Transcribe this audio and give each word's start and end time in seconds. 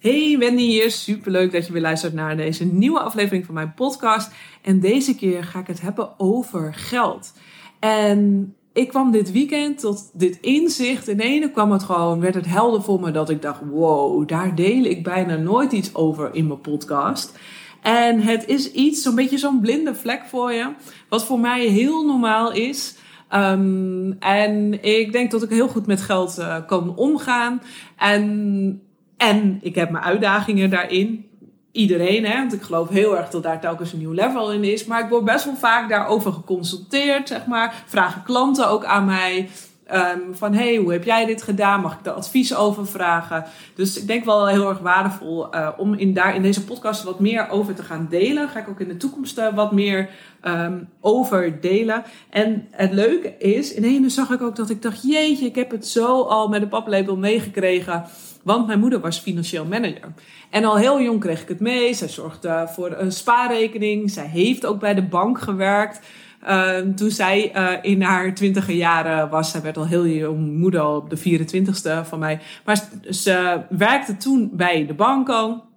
Hey 0.00 0.36
Wendy 0.38 0.62
hier, 0.62 0.90
superleuk 0.90 1.52
dat 1.52 1.66
je 1.66 1.72
weer 1.72 1.82
luistert 1.82 2.12
naar 2.12 2.36
deze 2.36 2.64
nieuwe 2.64 3.00
aflevering 3.00 3.46
van 3.46 3.54
mijn 3.54 3.74
podcast. 3.74 4.32
En 4.62 4.80
deze 4.80 5.14
keer 5.14 5.44
ga 5.44 5.58
ik 5.58 5.66
het 5.66 5.80
hebben 5.80 6.20
over 6.20 6.74
geld. 6.74 7.32
En 7.78 8.54
ik 8.72 8.88
kwam 8.88 9.10
dit 9.10 9.32
weekend 9.32 9.78
tot 9.78 10.10
dit 10.12 10.38
inzicht. 10.40 11.08
In 11.08 11.20
ene 11.20 11.50
kwam 11.50 11.72
het 11.72 11.82
gewoon, 11.82 12.20
werd 12.20 12.34
het 12.34 12.46
helder 12.46 12.82
voor 12.82 13.00
me 13.00 13.10
dat 13.10 13.30
ik 13.30 13.42
dacht: 13.42 13.60
wow, 13.70 14.28
daar 14.28 14.54
deel 14.54 14.84
ik 14.84 15.02
bijna 15.02 15.36
nooit 15.36 15.72
iets 15.72 15.94
over 15.94 16.34
in 16.34 16.46
mijn 16.46 16.60
podcast. 16.60 17.38
En 17.82 18.20
het 18.20 18.46
is 18.46 18.72
iets, 18.72 19.02
zo'n 19.02 19.14
beetje 19.14 19.38
zo'n 19.38 19.60
blinde 19.60 19.94
vlek 19.94 20.24
voor 20.24 20.52
je, 20.52 20.72
wat 21.08 21.24
voor 21.24 21.40
mij 21.40 21.66
heel 21.66 22.06
normaal 22.06 22.52
is. 22.52 22.96
Um, 23.34 24.12
en 24.18 24.82
ik 24.82 25.12
denk 25.12 25.30
dat 25.30 25.42
ik 25.42 25.50
heel 25.50 25.68
goed 25.68 25.86
met 25.86 26.00
geld 26.00 26.38
uh, 26.38 26.56
kan 26.66 26.96
omgaan. 26.96 27.62
En, 27.96 28.82
en 29.20 29.58
ik 29.62 29.74
heb 29.74 29.90
mijn 29.90 30.04
uitdagingen 30.04 30.70
daarin 30.70 31.26
iedereen, 31.72 32.24
hè, 32.24 32.36
want 32.36 32.52
ik 32.52 32.62
geloof 32.62 32.88
heel 32.88 33.16
erg 33.16 33.28
dat 33.28 33.42
daar 33.42 33.60
telkens 33.60 33.92
een 33.92 33.98
nieuw 33.98 34.12
level 34.12 34.52
in 34.52 34.64
is. 34.64 34.84
Maar 34.84 35.02
ik 35.02 35.08
word 35.08 35.24
best 35.24 35.44
wel 35.44 35.56
vaak 35.56 35.88
daarover 35.88 36.32
geconsulteerd, 36.32 37.28
zeg 37.28 37.46
maar. 37.46 37.82
Vragen 37.86 38.22
klanten 38.22 38.68
ook 38.68 38.84
aan 38.84 39.04
mij. 39.04 39.48
Um, 39.94 40.34
van 40.34 40.54
hey, 40.54 40.76
hoe 40.76 40.92
heb 40.92 41.04
jij 41.04 41.26
dit 41.26 41.42
gedaan? 41.42 41.80
Mag 41.80 41.92
ik 41.92 42.04
daar 42.04 42.14
advies 42.14 42.54
over 42.54 42.86
vragen? 42.86 43.44
Dus 43.74 44.00
ik 44.00 44.06
denk 44.06 44.24
wel 44.24 44.46
heel 44.46 44.68
erg 44.68 44.78
waardevol 44.78 45.54
uh, 45.54 45.68
om 45.76 45.94
in, 45.94 46.14
daar 46.14 46.34
in 46.34 46.42
deze 46.42 46.64
podcast 46.64 47.02
wat 47.02 47.20
meer 47.20 47.48
over 47.48 47.74
te 47.74 47.82
gaan 47.82 48.06
delen. 48.10 48.48
Ga 48.48 48.58
ik 48.58 48.68
ook 48.68 48.80
in 48.80 48.88
de 48.88 48.96
toekomst 48.96 49.38
uh, 49.38 49.54
wat 49.54 49.72
meer 49.72 50.08
um, 50.44 50.88
over 51.00 51.60
delen. 51.60 52.04
En 52.30 52.66
het 52.70 52.92
leuke 52.92 53.34
is, 53.38 53.74
in 53.74 53.84
ene 53.84 54.08
zag 54.08 54.30
ik 54.30 54.42
ook 54.42 54.56
dat 54.56 54.70
ik 54.70 54.82
dacht: 54.82 55.02
jeetje, 55.02 55.46
ik 55.46 55.54
heb 55.54 55.70
het 55.70 55.86
zo 55.86 56.22
al 56.22 56.48
met 56.48 56.60
de 56.60 56.68
paplepel 56.68 57.16
meegekregen. 57.16 58.04
Want 58.42 58.66
mijn 58.66 58.80
moeder 58.80 59.00
was 59.00 59.18
financieel 59.18 59.64
manager. 59.64 60.12
En 60.50 60.64
al 60.64 60.76
heel 60.76 61.00
jong 61.00 61.20
kreeg 61.20 61.42
ik 61.42 61.48
het 61.48 61.60
mee. 61.60 61.94
Zij 61.94 62.08
zorgde 62.08 62.68
voor 62.74 62.94
een 62.96 63.12
spaarrekening. 63.12 64.10
Zij 64.10 64.26
heeft 64.26 64.66
ook 64.66 64.80
bij 64.80 64.94
de 64.94 65.02
bank 65.02 65.40
gewerkt. 65.40 66.00
Uh, 66.48 66.78
toen 66.78 67.10
zij 67.10 67.52
uh, 67.56 67.72
in 67.82 68.02
haar 68.02 68.34
twintige 68.34 68.76
jaren 68.76 69.28
was, 69.28 69.50
zij 69.50 69.62
werd 69.62 69.76
al 69.76 69.86
heel 69.86 70.06
jong 70.06 70.56
moeder, 70.56 70.86
op 70.86 71.10
de 71.10 71.40
24ste 71.40 72.08
van 72.08 72.18
mij. 72.18 72.40
Maar 72.64 72.88
ze 73.10 73.60
werkte 73.68 74.16
toen 74.16 74.50
bij 74.52 74.86
de 74.86 74.94
bank 74.94 75.28
al. 75.28 75.68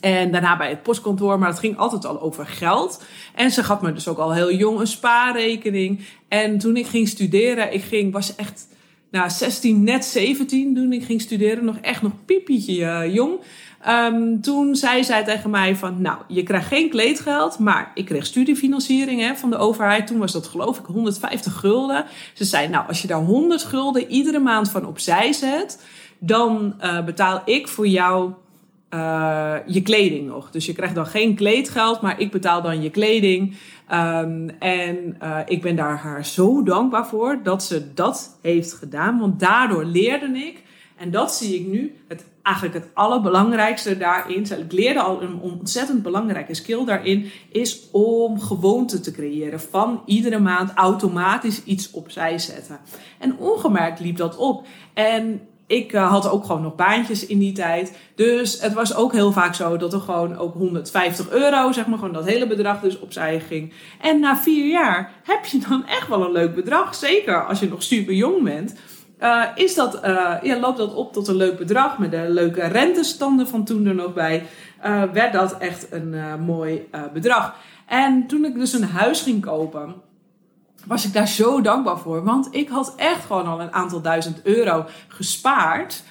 En 0.00 0.30
daarna 0.30 0.56
bij 0.56 0.68
het 0.68 0.82
postkantoor, 0.82 1.38
maar 1.38 1.48
het 1.48 1.58
ging 1.58 1.76
altijd 1.76 2.04
al 2.04 2.20
over 2.20 2.46
geld. 2.46 3.04
En 3.34 3.50
ze 3.50 3.64
gaf 3.64 3.80
me 3.80 3.92
dus 3.92 4.08
ook 4.08 4.18
al 4.18 4.32
heel 4.32 4.52
jong 4.52 4.80
een 4.80 4.86
spaarrekening. 4.86 6.00
En 6.28 6.58
toen 6.58 6.76
ik 6.76 6.86
ging 6.86 7.08
studeren, 7.08 7.72
ik 7.72 7.82
ging, 7.82 8.12
was 8.12 8.34
echt 8.34 8.68
nou, 9.10 9.30
16, 9.30 9.84
net 9.84 10.04
17 10.04 10.74
toen 10.74 10.92
ik 10.92 11.04
ging 11.04 11.20
studeren, 11.20 11.64
nog 11.64 11.76
echt 11.80 12.02
nog 12.02 12.12
piepietje 12.24 12.80
uh, 12.80 13.14
jong. 13.14 13.40
Um, 13.88 14.40
toen 14.40 14.76
zei 14.76 15.04
zij 15.04 15.24
tegen 15.24 15.50
mij 15.50 15.76
van, 15.76 16.00
nou, 16.00 16.18
je 16.28 16.42
krijgt 16.42 16.66
geen 16.66 16.90
kleedgeld, 16.90 17.58
maar 17.58 17.90
ik 17.94 18.04
kreeg 18.04 18.26
studiefinanciering 18.26 19.20
hè, 19.20 19.36
van 19.36 19.50
de 19.50 19.56
overheid. 19.56 20.06
Toen 20.06 20.18
was 20.18 20.32
dat 20.32 20.46
geloof 20.46 20.78
ik 20.78 20.84
150 20.84 21.52
gulden. 21.52 22.04
Ze 22.34 22.44
zei, 22.44 22.68
nou, 22.68 22.88
als 22.88 23.02
je 23.02 23.08
daar 23.08 23.20
100 23.20 23.64
gulden 23.64 24.10
iedere 24.10 24.38
maand 24.38 24.70
van 24.70 24.86
opzij 24.86 25.32
zet, 25.32 25.84
dan 26.18 26.74
uh, 26.80 27.04
betaal 27.04 27.42
ik 27.44 27.68
voor 27.68 27.86
jou 27.86 28.32
uh, 28.94 29.54
je 29.66 29.82
kleding 29.82 30.26
nog. 30.26 30.50
Dus 30.50 30.66
je 30.66 30.72
krijgt 30.72 30.94
dan 30.94 31.06
geen 31.06 31.34
kleedgeld, 31.34 32.00
maar 32.00 32.20
ik 32.20 32.30
betaal 32.30 32.62
dan 32.62 32.82
je 32.82 32.90
kleding. 32.90 33.56
Um, 33.92 34.50
en 34.58 35.16
uh, 35.22 35.38
ik 35.46 35.62
ben 35.62 35.76
daar 35.76 35.98
haar 35.98 36.24
zo 36.24 36.62
dankbaar 36.62 37.06
voor 37.06 37.40
dat 37.42 37.62
ze 37.62 37.94
dat 37.94 38.38
heeft 38.42 38.72
gedaan. 38.72 39.18
Want 39.18 39.40
daardoor 39.40 39.84
leerde 39.84 40.26
ik, 40.26 40.62
en 40.96 41.10
dat 41.10 41.34
zie 41.34 41.60
ik 41.60 41.66
nu, 41.66 41.94
het, 42.08 42.24
eigenlijk 42.42 42.74
het 42.74 42.88
allerbelangrijkste 42.94 43.96
daarin. 43.96 44.42
Ik 44.58 44.72
leerde 44.72 45.00
al 45.00 45.22
een 45.22 45.40
ontzettend 45.40 46.02
belangrijke 46.02 46.54
skill 46.54 46.84
daarin, 46.84 47.30
is 47.52 47.88
om 47.92 48.40
gewoonte 48.40 49.00
te 49.00 49.10
creëren. 49.10 49.60
Van 49.60 50.02
iedere 50.06 50.38
maand 50.38 50.72
automatisch 50.74 51.64
iets 51.64 51.90
opzij 51.90 52.38
zetten. 52.38 52.78
En 53.18 53.36
ongemerkt 53.36 54.00
liep 54.00 54.16
dat 54.16 54.36
op. 54.36 54.66
En 54.94 55.40
ik 55.70 55.92
uh, 55.92 56.10
had 56.10 56.30
ook 56.30 56.44
gewoon 56.44 56.62
nog 56.62 56.74
baantjes 56.74 57.26
in 57.26 57.38
die 57.38 57.52
tijd. 57.52 57.96
Dus 58.14 58.60
het 58.60 58.72
was 58.72 58.94
ook 58.94 59.12
heel 59.12 59.32
vaak 59.32 59.54
zo 59.54 59.76
dat 59.76 59.92
er 59.92 60.00
gewoon 60.00 60.36
ook 60.36 60.54
150 60.54 61.30
euro, 61.30 61.72
zeg 61.72 61.86
maar, 61.86 61.98
gewoon 61.98 62.14
dat 62.14 62.26
hele 62.26 62.46
bedrag 62.46 62.80
dus 62.80 62.98
opzij 62.98 63.40
ging. 63.40 63.72
En 64.00 64.20
na 64.20 64.36
vier 64.36 64.66
jaar 64.66 65.12
heb 65.22 65.44
je 65.44 65.58
dan 65.68 65.86
echt 65.86 66.08
wel 66.08 66.24
een 66.24 66.32
leuk 66.32 66.54
bedrag. 66.54 66.94
Zeker 66.94 67.46
als 67.46 67.60
je 67.60 67.68
nog 67.68 67.82
super 67.82 68.14
jong 68.14 68.42
bent. 68.42 68.74
Uh, 69.20 69.44
is 69.54 69.74
dat, 69.74 69.94
uh, 70.04 70.34
ja, 70.42 70.58
loopt 70.58 70.78
dat 70.78 70.94
op 70.94 71.12
tot 71.12 71.28
een 71.28 71.36
leuk 71.36 71.58
bedrag 71.58 71.98
met 71.98 72.10
de 72.10 72.24
leuke 72.28 72.66
rentestanden 72.66 73.48
van 73.48 73.64
toen 73.64 73.86
er 73.86 73.94
nog 73.94 74.14
bij. 74.14 74.46
Werd 75.12 75.32
dat 75.32 75.58
echt 75.58 75.86
een 75.90 76.14
mooi 76.44 76.88
bedrag. 77.12 77.54
En 77.86 78.26
toen 78.26 78.44
ik 78.44 78.54
dus 78.54 78.72
een 78.72 78.84
huis 78.84 79.20
ging 79.20 79.40
kopen, 79.40 79.94
was 80.86 81.06
ik 81.06 81.12
daar 81.12 81.28
zo 81.28 81.60
dankbaar 81.60 81.98
voor. 81.98 82.24
Want 82.24 82.48
ik 82.50 82.68
had 82.68 82.92
echt 82.96 83.24
gewoon 83.24 83.46
al 83.46 83.60
een 83.60 83.72
aantal 83.72 84.00
duizend 84.00 84.42
euro 84.42 84.84
gespaard. 85.08 86.02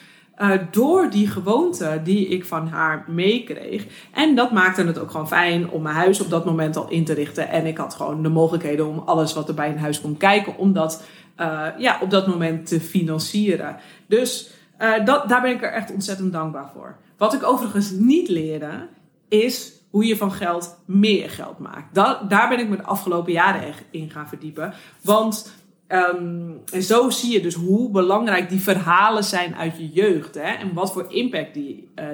Uh, 0.41 0.51
door 0.71 1.09
die 1.09 1.27
gewoonte 1.27 2.01
die 2.03 2.27
ik 2.27 2.45
van 2.45 2.67
haar 2.67 3.05
meekreeg. 3.07 3.85
En 4.11 4.35
dat 4.35 4.51
maakte 4.51 4.83
het 4.83 4.99
ook 4.99 5.11
gewoon 5.11 5.27
fijn 5.27 5.69
om 5.69 5.81
mijn 5.81 5.95
huis 5.95 6.21
op 6.21 6.29
dat 6.29 6.45
moment 6.45 6.75
al 6.75 6.89
in 6.89 7.05
te 7.05 7.13
richten. 7.13 7.49
En 7.49 7.65
ik 7.65 7.77
had 7.77 7.93
gewoon 7.93 8.23
de 8.23 8.29
mogelijkheden 8.29 8.87
om 8.87 8.99
alles 8.99 9.33
wat 9.33 9.47
er 9.47 9.53
bij 9.53 9.69
een 9.69 9.79
huis 9.79 10.01
kon 10.01 10.17
kijken, 10.17 10.57
om 10.57 10.73
dat 10.73 11.03
uh, 11.39 11.65
ja, 11.77 11.97
op 12.01 12.09
dat 12.09 12.27
moment 12.27 12.67
te 12.67 12.79
financieren. 12.79 13.77
Dus 14.07 14.51
uh, 14.81 15.05
dat, 15.05 15.29
daar 15.29 15.41
ben 15.41 15.51
ik 15.51 15.63
er 15.63 15.71
echt 15.71 15.91
ontzettend 15.91 16.33
dankbaar 16.33 16.69
voor. 16.73 16.97
Wat 17.17 17.33
ik 17.33 17.43
overigens 17.43 17.91
niet 17.91 18.29
leerde, 18.29 18.87
is 19.27 19.78
hoe 19.89 20.05
je 20.05 20.17
van 20.17 20.31
geld 20.31 20.77
meer 20.85 21.29
geld 21.29 21.59
maakt. 21.59 21.95
Daar 22.29 22.49
ben 22.49 22.59
ik 22.59 22.69
me 22.69 22.75
de 22.75 22.83
afgelopen 22.83 23.31
jaren 23.31 23.67
echt 23.67 23.83
in 23.91 24.09
gaan 24.09 24.27
verdiepen. 24.27 24.73
Want 25.01 25.53
um, 25.87 26.61
en 26.71 26.83
zo 26.83 27.09
zie 27.09 27.31
je 27.31 27.41
dus 27.41 27.53
hoe 27.53 27.91
belangrijk 27.91 28.49
die 28.49 28.61
verhalen 28.61 29.23
zijn 29.23 29.55
uit 29.55 29.77
je 29.77 29.89
jeugd. 29.89 30.35
Hè? 30.35 30.41
En 30.41 30.73
wat 30.73 30.93
voor 30.93 31.05
impact 31.09 31.53
die, 31.53 31.89
uh, 31.95 32.05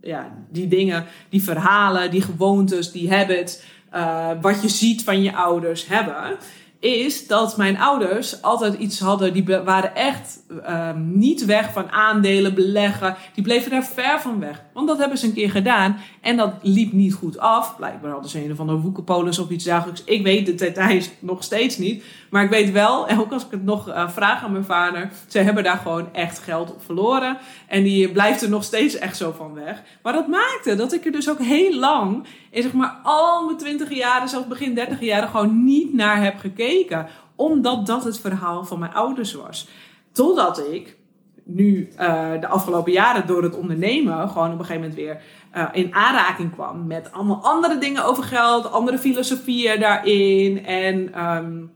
ja, 0.00 0.32
die 0.50 0.68
dingen, 0.68 1.04
die 1.28 1.42
verhalen, 1.42 2.10
die 2.10 2.22
gewoontes, 2.22 2.92
die 2.92 3.12
habits, 3.12 3.62
uh, 3.94 4.30
wat 4.40 4.62
je 4.62 4.68
ziet 4.68 5.04
van 5.04 5.22
je 5.22 5.34
ouders 5.34 5.86
hebben 5.86 6.38
is 6.80 7.26
dat 7.26 7.56
mijn 7.56 7.78
ouders 7.78 8.42
altijd 8.42 8.74
iets 8.74 9.00
hadden. 9.00 9.32
Die 9.32 9.44
waren 9.64 9.94
echt 9.94 10.38
um, 10.68 11.18
niet 11.18 11.44
weg 11.44 11.72
van 11.72 11.90
aandelen, 11.90 12.54
beleggen. 12.54 13.16
Die 13.34 13.44
bleven 13.44 13.70
daar 13.70 13.84
ver 13.84 14.20
van 14.20 14.40
weg. 14.40 14.62
Want 14.72 14.88
dat 14.88 14.98
hebben 14.98 15.18
ze 15.18 15.26
een 15.26 15.32
keer 15.32 15.50
gedaan. 15.50 15.96
En 16.20 16.36
dat 16.36 16.52
liep 16.62 16.92
niet 16.92 17.14
goed 17.14 17.38
af. 17.38 17.76
Blijkbaar 17.76 18.10
hadden 18.10 18.30
ze 18.30 18.44
een 18.44 18.52
of 18.52 18.60
andere 18.60 18.78
woekerpolis 18.78 19.38
of 19.38 19.50
iets 19.50 19.64
dergelijks. 19.64 20.04
Ik 20.04 20.22
weet 20.22 20.46
de 20.46 20.54
details 20.54 21.10
nog 21.18 21.44
steeds 21.44 21.78
niet. 21.78 22.04
Maar 22.30 22.44
ik 22.44 22.50
weet 22.50 22.72
wel, 22.72 23.08
ook 23.10 23.32
als 23.32 23.44
ik 23.44 23.50
het 23.50 23.64
nog 23.64 23.88
uh, 23.88 24.08
vraag 24.08 24.44
aan 24.44 24.52
mijn 24.52 24.64
vader. 24.64 25.10
Ze 25.26 25.38
hebben 25.38 25.64
daar 25.64 25.76
gewoon 25.76 26.14
echt 26.14 26.38
geld 26.38 26.74
op 26.74 26.82
verloren. 26.84 27.38
En 27.66 27.82
die 27.82 28.12
blijft 28.12 28.42
er 28.42 28.48
nog 28.48 28.64
steeds 28.64 28.94
echt 28.94 29.16
zo 29.16 29.34
van 29.36 29.54
weg. 29.54 29.82
Maar 30.02 30.12
dat 30.12 30.26
maakte 30.26 30.74
dat 30.74 30.92
ik 30.92 31.04
er 31.04 31.12
dus 31.12 31.30
ook 31.30 31.38
heel 31.38 31.78
lang, 31.78 32.26
in 32.50 32.62
zeg 32.62 32.72
maar 32.72 33.00
al 33.02 33.44
mijn 33.44 33.56
twintig 33.56 33.94
jaren, 33.94 34.28
zelfs 34.28 34.46
begin 34.46 34.74
dertig 34.74 35.00
jaren, 35.00 35.28
gewoon 35.28 35.64
niet 35.64 35.94
naar 35.94 36.22
heb 36.22 36.38
gekeken. 36.38 37.06
Omdat 37.36 37.86
dat 37.86 38.04
het 38.04 38.20
verhaal 38.20 38.64
van 38.64 38.78
mijn 38.78 38.94
ouders 38.94 39.32
was. 39.34 39.68
Totdat 40.12 40.58
ik 40.70 40.96
nu 41.44 41.88
uh, 42.00 42.30
de 42.40 42.46
afgelopen 42.46 42.92
jaren 42.92 43.26
door 43.26 43.42
het 43.42 43.56
ondernemen 43.56 44.28
gewoon 44.28 44.52
op 44.52 44.58
een 44.58 44.64
gegeven 44.64 44.80
moment 44.80 44.94
weer 44.94 45.20
uh, 45.56 45.68
in 45.72 45.94
aanraking 45.94 46.52
kwam 46.52 46.86
met 46.86 47.12
allemaal 47.12 47.40
andere 47.42 47.78
dingen 47.78 48.04
over 48.04 48.22
geld, 48.22 48.72
andere 48.72 48.98
filosofieën 48.98 49.80
daarin. 49.80 50.66
En 50.66 51.26
um, 51.26 51.72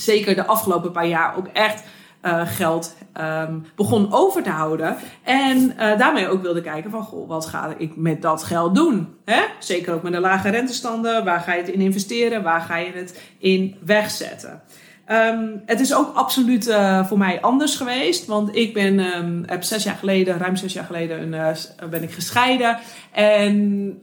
zeker 0.00 0.34
de 0.34 0.46
afgelopen 0.46 0.92
paar 0.92 1.06
jaar 1.06 1.36
ook 1.36 1.46
echt 1.46 1.82
uh, 2.22 2.40
geld 2.44 2.96
um, 3.20 3.64
begon 3.76 4.12
over 4.12 4.42
te 4.42 4.50
houden. 4.50 4.96
En 5.22 5.58
uh, 5.58 5.98
daarmee 5.98 6.28
ook 6.28 6.42
wilde 6.42 6.60
kijken 6.60 6.90
van, 6.90 7.02
goh, 7.02 7.28
wat 7.28 7.46
ga 7.46 7.74
ik 7.78 7.96
met 7.96 8.22
dat 8.22 8.42
geld 8.42 8.74
doen? 8.74 9.16
Hè? 9.24 9.42
Zeker 9.58 9.94
ook 9.94 10.02
met 10.02 10.12
de 10.12 10.20
lage 10.20 10.48
rentestanden. 10.48 11.24
Waar 11.24 11.40
ga 11.40 11.54
je 11.54 11.60
het 11.60 11.70
in 11.70 11.80
investeren? 11.80 12.42
Waar 12.42 12.60
ga 12.60 12.76
je 12.76 12.92
het 12.92 13.22
in 13.38 13.76
wegzetten? 13.84 14.62
Ehm, 15.08 15.56
het 15.66 15.80
is 15.80 15.94
ook 15.94 16.14
absoluut 16.14 16.66
uh, 16.66 17.06
voor 17.06 17.18
mij 17.18 17.40
anders 17.40 17.76
geweest. 17.76 18.26
Want 18.26 18.56
ik 18.56 18.74
ben, 18.74 18.98
um, 18.98 19.42
heb 19.46 19.62
zes 19.62 19.84
jaar 19.84 19.96
geleden, 19.96 20.38
ruim 20.38 20.56
zes 20.56 20.72
jaar 20.72 20.84
geleden, 20.84 21.20
een, 21.20 21.54
uh, 21.82 21.88
ben 21.90 22.02
ik 22.02 22.12
gescheiden. 22.12 22.78
En 23.12 23.54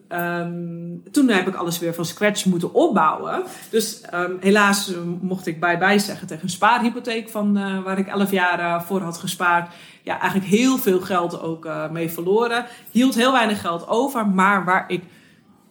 um, 0.10 1.04
toen 1.12 1.30
heb 1.30 1.48
ik 1.48 1.56
alles 1.56 1.80
weer 1.80 1.94
van 1.94 2.06
scratch 2.06 2.46
moeten 2.46 2.74
opbouwen. 2.74 3.44
Dus 3.70 4.02
helaas 4.40 4.92
mocht 5.22 5.48
ik 5.48 5.60
bij 5.60 6.00
zeggen 6.00 6.28
tegen 6.28 6.44
een 6.44 6.50
spaarhypotheek 6.50 7.30
van 7.30 7.54
waar 7.84 7.98
ik 7.98 8.08
elf 8.08 8.32
jaar 8.32 8.84
voor 8.84 9.02
had 9.02 9.18
gespaard. 9.18 9.74
Ja, 10.04 10.20
eigenlijk 10.20 10.52
heel 10.52 10.78
veel 10.78 11.02
geld 11.02 11.42
ook 11.42 11.70
mee 11.92 12.12
verloren. 12.12 12.66
Hield 12.92 13.16
heel 13.16 13.32
weinig 13.32 13.62
geld 13.62 13.88
over. 13.88 14.28
Maar 14.28 14.66
waar 14.66 14.86
ik 14.88 15.04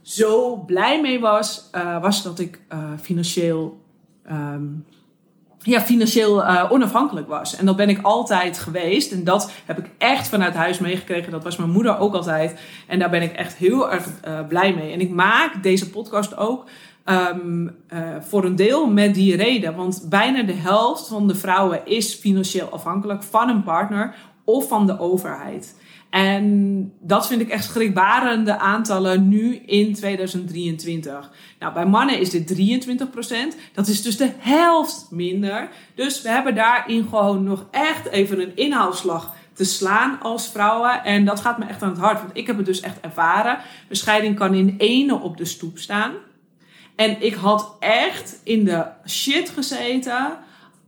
zo 0.03 0.57
blij 0.57 1.01
mee 1.01 1.21
was, 1.21 1.71
was 2.01 2.23
dat 2.23 2.39
ik 2.39 2.61
financieel 3.01 3.83
ja, 5.65 5.81
financieel 5.81 6.43
uh, 6.43 6.65
onafhankelijk 6.71 7.29
was. 7.29 7.57
En 7.57 7.67
dat 7.67 7.77
ben 7.77 7.89
ik 7.89 7.99
altijd 8.03 8.59
geweest. 8.59 9.13
En 9.13 9.25
dat 9.25 9.53
heb 9.65 9.79
ik 9.79 9.91
echt 9.99 10.29
vanuit 10.29 10.55
huis 10.55 10.79
meegekregen. 10.79 11.33
Dat 11.33 11.45
was 11.45 11.57
mijn 11.57 11.71
moeder 11.71 11.99
ook 11.99 12.15
altijd. 12.15 12.61
En 12.87 12.99
daar 12.99 13.11
ben 13.11 13.23
ik 13.23 13.33
echt 13.33 13.57
heel 13.57 13.93
erg 13.93 14.07
uh, 14.29 14.47
blij 14.49 14.75
mee. 14.75 14.93
En 14.93 15.01
ik 15.01 15.11
maak 15.11 15.63
deze 15.63 15.91
podcast 15.91 16.37
ook 16.37 16.65
um, 17.05 17.77
uh, 17.93 17.99
voor 18.21 18.45
een 18.45 18.57
deel 18.57 18.87
met 18.87 19.15
die 19.15 19.37
reden. 19.37 19.77
Want 19.77 20.07
bijna 20.09 20.43
de 20.43 20.53
helft 20.53 21.09
van 21.09 21.29
de 21.29 21.35
vrouwen 21.35 21.87
is 21.87 22.15
financieel 22.15 22.69
afhankelijk 22.69 23.23
van 23.23 23.49
een 23.49 23.63
partner 23.63 24.15
of 24.45 24.69
van 24.69 24.87
de 24.87 24.99
overheid. 24.99 25.75
En 26.15 26.93
dat 27.01 27.27
vind 27.27 27.41
ik 27.41 27.49
echt 27.49 27.65
schrikbarende 27.65 28.59
aantallen 28.59 29.29
nu 29.29 29.57
in 29.57 29.95
2023. 29.95 31.31
Nou, 31.59 31.75
bij 31.75 31.87
mannen 31.87 32.19
is 32.19 32.31
dit 32.31 32.55
23%. 33.55 33.57
Dat 33.73 33.87
is 33.87 34.03
dus 34.03 34.17
de 34.17 34.31
helft 34.39 35.07
minder. 35.11 35.69
Dus 35.95 36.23
we 36.23 36.29
hebben 36.29 36.55
daarin 36.55 37.07
gewoon 37.09 37.45
nog 37.45 37.67
echt 37.71 38.07
even 38.07 38.41
een 38.41 38.57
inhaalslag 38.57 39.35
te 39.53 39.65
slaan 39.65 40.21
als 40.21 40.49
vrouwen. 40.49 41.05
En 41.05 41.25
dat 41.25 41.41
gaat 41.41 41.59
me 41.59 41.65
echt 41.65 41.83
aan 41.83 41.91
het 41.91 41.99
hart, 41.99 42.21
want 42.21 42.37
ik 42.37 42.47
heb 42.47 42.57
het 42.57 42.67
dus 42.67 42.81
echt 42.81 43.01
ervaren. 43.01 43.59
Een 43.89 43.97
scheiding 43.97 44.37
kan 44.37 44.55
in 44.55 44.75
ene 44.79 45.21
op 45.21 45.37
de 45.37 45.45
stoep 45.45 45.79
staan. 45.79 46.13
En 46.97 47.23
ik 47.23 47.35
had 47.35 47.77
echt 47.81 48.41
in 48.45 48.65
de 48.65 48.87
shit 49.07 49.51
gezeten 49.51 50.39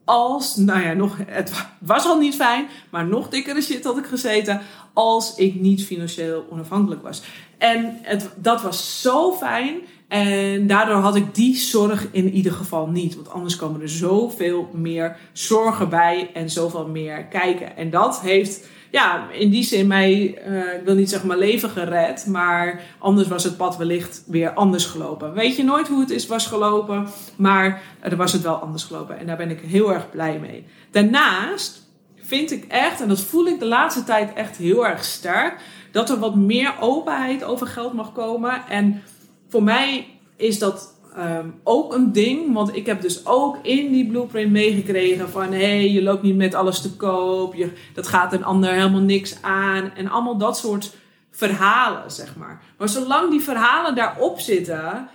als, 0.06 0.56
nou 0.56 0.82
ja, 0.82 0.92
nog, 0.92 1.16
het 1.26 1.52
was 1.78 2.06
al 2.06 2.18
niet 2.18 2.34
fijn, 2.34 2.68
maar 2.90 3.06
nog 3.06 3.28
dikkere 3.28 3.60
shit 3.60 3.84
had 3.84 3.98
ik 3.98 4.06
gezeten 4.06 4.60
als 4.92 5.34
ik 5.34 5.54
niet 5.54 5.84
financieel 5.84 6.46
onafhankelijk 6.50 7.02
was. 7.02 7.22
En 7.58 7.98
het, 8.02 8.30
dat 8.36 8.62
was 8.62 9.00
zo 9.02 9.32
fijn. 9.32 9.76
En 10.08 10.66
daardoor 10.66 10.96
had 10.96 11.16
ik 11.16 11.34
die 11.34 11.56
zorg 11.56 12.08
in 12.10 12.32
ieder 12.32 12.52
geval 12.52 12.86
niet. 12.86 13.14
Want 13.14 13.30
anders 13.30 13.56
komen 13.56 13.80
er 13.80 13.88
zoveel 13.88 14.68
meer 14.72 15.16
zorgen 15.32 15.88
bij 15.88 16.30
en 16.34 16.50
zoveel 16.50 16.86
meer 16.86 17.24
kijken. 17.24 17.76
En 17.76 17.90
dat 17.90 18.20
heeft 18.20 18.68
ja, 18.96 19.30
in 19.30 19.50
die 19.50 19.62
zin 19.62 19.86
mij, 19.86 20.38
uh, 20.48 20.74
ik 20.74 20.84
wil 20.84 20.94
niet 20.94 21.10
zeggen 21.10 21.28
mijn 21.28 21.40
leven 21.40 21.70
gered, 21.70 22.26
maar 22.26 22.80
anders 22.98 23.28
was 23.28 23.44
het 23.44 23.56
pad 23.56 23.76
wellicht 23.76 24.22
weer 24.26 24.50
anders 24.50 24.84
gelopen. 24.84 25.32
Weet 25.32 25.56
je 25.56 25.64
nooit 25.64 25.88
hoe 25.88 26.00
het 26.00 26.10
is 26.10 26.26
was 26.26 26.46
gelopen, 26.46 27.06
maar 27.36 27.82
er 28.00 28.16
was 28.16 28.32
het 28.32 28.42
wel 28.42 28.54
anders 28.54 28.84
gelopen 28.84 29.18
en 29.18 29.26
daar 29.26 29.36
ben 29.36 29.50
ik 29.50 29.60
heel 29.60 29.92
erg 29.92 30.10
blij 30.10 30.38
mee. 30.38 30.66
Daarnaast 30.90 31.82
vind 32.16 32.50
ik 32.52 32.64
echt, 32.64 33.00
en 33.00 33.08
dat 33.08 33.20
voel 33.20 33.46
ik 33.46 33.58
de 33.58 33.66
laatste 33.66 34.04
tijd 34.04 34.32
echt 34.32 34.56
heel 34.56 34.86
erg 34.86 35.04
sterk, 35.04 35.60
dat 35.92 36.10
er 36.10 36.18
wat 36.18 36.34
meer 36.34 36.74
openheid 36.80 37.44
over 37.44 37.66
geld 37.66 37.92
mag 37.92 38.12
komen. 38.12 38.62
En 38.68 39.02
voor 39.48 39.62
mij 39.62 40.06
is 40.36 40.58
dat 40.58 40.95
um, 41.18 41.54
ook 41.62 41.94
een 41.94 42.12
ding. 42.12 42.52
Want 42.52 42.76
ik 42.76 42.86
heb 42.86 43.00
dus 43.00 43.26
ook 43.26 43.58
in 43.62 43.92
die 43.92 44.06
blueprint 44.06 44.50
meegekregen 44.50 45.30
van 45.30 45.52
hé, 45.52 45.58
hey, 45.58 45.90
je 45.90 46.02
loopt 46.02 46.22
niet 46.22 46.36
met 46.36 46.54
alles 46.54 46.80
te 46.80 46.96
koop. 46.96 47.54
Je, 47.54 47.72
dat 47.94 48.06
gaat 48.06 48.32
een 48.32 48.44
ander 48.44 48.70
helemaal 48.70 49.00
niks 49.00 49.42
aan. 49.42 49.92
En 49.94 50.08
allemaal 50.08 50.36
dat 50.38 50.58
soort 50.58 50.94
verhalen, 51.30 52.10
zeg 52.10 52.36
maar. 52.36 52.62
Maar 52.78 52.88
zolang 52.88 53.30
die 53.30 53.40
verhalen 53.40 53.94
daarop 53.94 54.40
zitten, 54.40 55.08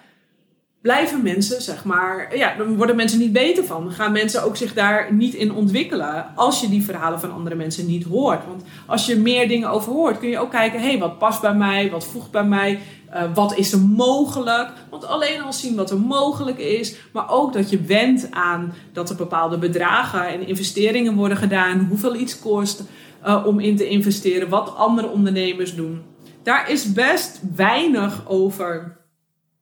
blijven 0.82 1.22
mensen, 1.24 1.62
zeg 1.62 1.84
maar, 1.84 2.38
ja, 2.38 2.56
dan 2.56 2.76
worden 2.76 2.96
mensen 2.96 3.20
niet 3.20 3.34
beter 3.34 3.66
van. 3.66 3.84
Dan 3.84 3.94
gaan 3.94 4.12
mensen 4.12 4.44
ook 4.44 4.58
zich 4.58 4.74
daar 4.74 5.14
niet 5.14 5.34
in 5.34 5.54
ontwikkelen 5.54 6.36
als 6.36 6.62
je 6.62 6.70
die 6.70 6.84
verhalen 6.84 7.20
van 7.20 7.32
andere 7.32 7.56
mensen 7.56 7.86
niet 7.86 8.04
hoort. 8.04 8.46
Want 8.48 8.64
als 8.86 9.06
je 9.06 9.16
meer 9.16 9.48
dingen 9.48 9.70
over 9.70 9.92
hoort, 9.92 10.20
kun 10.20 10.30
je 10.30 10.40
ook 10.40 10.52
kijken, 10.52 10.80
hé, 10.80 10.88
hey, 10.88 11.00
wat 11.00 11.18
past 11.18 11.42
bij 11.42 11.56
mij, 11.56 11.90
wat 11.92 12.06
voegt 12.06 12.32
bij 12.32 12.46
mij, 12.46 12.80
uh, 13.14 13.24
wat 13.34 13.58
is 13.58 13.72
er 13.72 13.80
mogelijk. 13.80 14.70
Want 14.90 15.06
alleen 15.06 15.42
al 15.42 15.54
zien 15.54 15.76
wat 15.76 15.92
er 15.92 16.00
mogelijk 16.00 16.58
is, 16.58 16.96
maar 17.14 17.30
ook 17.30 17.54
dat 17.54 17.70
je 17.70 17.82
wendt 17.82 18.32
aan 18.32 18.74
dat 18.94 19.10
er 19.10 19.16
bepaalde 19.16 19.58
bedragen 19.58 20.28
en 20.28 20.48
investeringen 20.48 21.16
worden 21.16 21.38
gedaan, 21.38 21.86
hoeveel 21.90 22.16
iets 22.16 22.40
kost 22.40 22.84
uh, 23.26 23.46
om 23.46 23.60
in 23.60 23.76
te 23.76 23.88
investeren, 23.88 24.50
wat 24.50 24.76
andere 24.76 25.10
ondernemers 25.10 25.76
doen. 25.76 26.02
Daar 26.44 26.70
is 26.70 26.94
best 26.94 27.42
weinig 27.56 28.24
over 28.28 29.00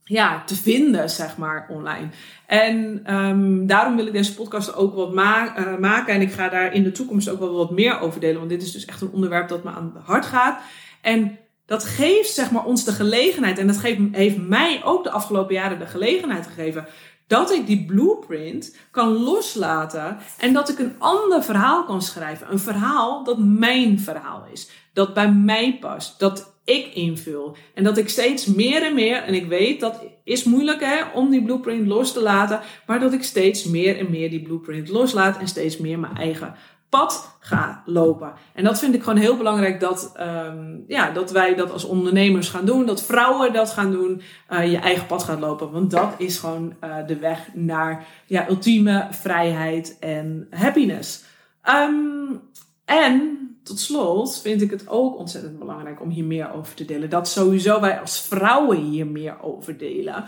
ja, 0.04 0.44
te 0.46 0.56
vinden, 0.56 1.10
zeg 1.10 1.38
maar, 1.38 1.68
online. 1.70 2.08
En 2.48 3.04
um, 3.16 3.68
daarom 3.68 3.96
wil 3.96 4.06
ik 4.06 4.14
deze 4.14 4.36
podcast 4.36 4.76
ook 4.76 4.96
wat 4.96 5.14
ma 5.14 5.58
uh, 5.58 5.78
maken. 5.78 6.14
En 6.14 6.22
ik 6.22 6.32
ga 6.32 6.50
daar 6.50 6.74
in 6.74 6.84
de 6.84 6.92
toekomst 6.92 7.30
ook 7.30 7.40
wel 7.40 7.56
wat 7.56 7.72
meer 7.72 8.00
over 8.00 8.20
delen. 8.20 8.38
Want 8.38 8.50
dit 8.50 8.62
is 8.62 8.72
dus 8.72 8.86
echt 8.86 9.02
een 9.02 9.12
onderwerp 9.12 9.48
dat 9.48 9.64
me 9.64 9.70
aan 9.70 9.92
het 9.96 10.04
hart 10.04 10.26
gaat. 10.26 10.62
En 11.02 11.38
dat 11.70 11.86
geeft, 11.86 12.34
zeg 12.34 12.52
maar, 12.52 12.66
ons 12.66 12.84
de 12.84 12.92
gelegenheid. 12.92 13.58
En 13.58 13.68
dat 13.68 13.78
geeft, 13.78 14.00
heeft 14.12 14.38
mij 14.38 14.82
ook 14.84 15.04
de 15.04 15.12
afgelopen 15.12 15.54
jaren 15.54 15.80
de 15.80 15.86
gelegenheid 15.86 16.48
gegeven. 16.48 16.88
Dat 17.28 17.52
ik 17.52 17.68
die 17.68 17.86
blueprint 17.86 18.76
kan 18.92 19.08
loslaten. 19.08 20.18
En 20.38 20.54
dat 20.54 20.70
ik 20.70 20.80
een 20.80 20.96
ander 20.98 21.44
verhaal 21.44 21.84
kan 21.84 22.02
schrijven. 22.02 22.52
Een 22.52 22.60
verhaal 22.60 23.24
dat 23.24 23.38
mijn 23.38 24.00
verhaal 24.00 24.46
is. 24.52 24.70
Dat 24.94 25.14
bij 25.14 25.32
mij 25.32 25.78
past. 25.80 26.20
Dat 26.20 26.54
ik 26.64 26.94
invul. 26.94 27.56
En 27.74 27.84
dat 27.84 27.98
ik 27.98 28.10
steeds 28.10 28.46
meer 28.46 28.84
en 28.84 28.94
meer, 28.94 29.24
en 29.24 29.34
ik 29.34 29.48
weet 29.48 29.80
dat 29.80 30.04
is 30.24 30.44
moeilijk 30.44 30.84
hè, 30.86 31.04
om 31.14 31.30
die 31.30 31.44
blueprint 31.44 31.88
los 31.88 32.14
te 32.14 32.22
laten, 32.22 32.60
maar 32.86 33.00
dat 33.00 33.14
ik 33.14 33.24
steeds 33.24 33.64
meer 33.64 33.98
en 33.98 34.10
meer 34.10 34.30
die 34.30 34.42
blueprint 34.42 34.90
loslaat 34.90 35.40
en 35.40 35.48
steeds 35.48 35.78
meer 35.78 36.00
mijn 36.00 36.18
eigen 36.18 36.56
pad 36.90 37.38
ga 37.40 37.84
lopen. 37.86 38.34
En 38.54 38.64
dat 38.64 38.80
vind 38.80 38.96
ik 38.96 39.04
gewoon 39.04 39.20
heel 39.20 39.38
belangrijk 39.38 39.80
dat, 39.80 40.14
um, 40.20 40.84
ja, 40.88 41.12
dat 41.12 41.32
wij 41.32 41.56
dat 41.56 41.72
als 41.72 41.84
ondernemers 41.84 42.50
gaan 42.50 42.66
doen, 42.66 42.86
dat 42.86 43.04
vrouwen 43.04 43.54
dat 43.54 43.72
gaan 43.72 43.92
doen, 43.92 44.22
uh, 44.50 44.72
je 44.72 44.78
eigen 44.78 45.06
pad 45.06 45.24
gaan 45.24 45.40
lopen. 45.40 45.72
Want 45.72 45.92
dat 45.92 46.14
is 46.18 46.38
gewoon 46.38 46.74
uh, 46.84 46.96
de 47.08 47.18
weg 47.18 47.50
naar 47.54 48.06
ja, 48.26 48.50
ultieme 48.50 49.08
vrijheid 49.12 49.98
en 50.00 50.48
happiness. 50.50 51.24
Um, 51.64 52.42
en 52.86 53.38
tot 53.64 53.80
slot 53.80 54.42
vind 54.42 54.62
ik 54.62 54.72
het 54.72 54.88
ook 54.88 55.18
ontzettend 55.18 55.60
belangrijk 55.60 56.02
om 56.02 56.10
hier 56.10 56.26
meer 56.26 56.54
over 56.54 56.76
te 56.76 56.86
delen. 56.86 57.10
Dat 57.10 57.28
sowieso 57.28 57.80
wij 57.80 58.00
als 58.00 58.22
vrouwen 58.22 58.78
hier 58.78 59.08
meer 59.08 59.42
over 59.42 59.78
delen. 59.78 60.24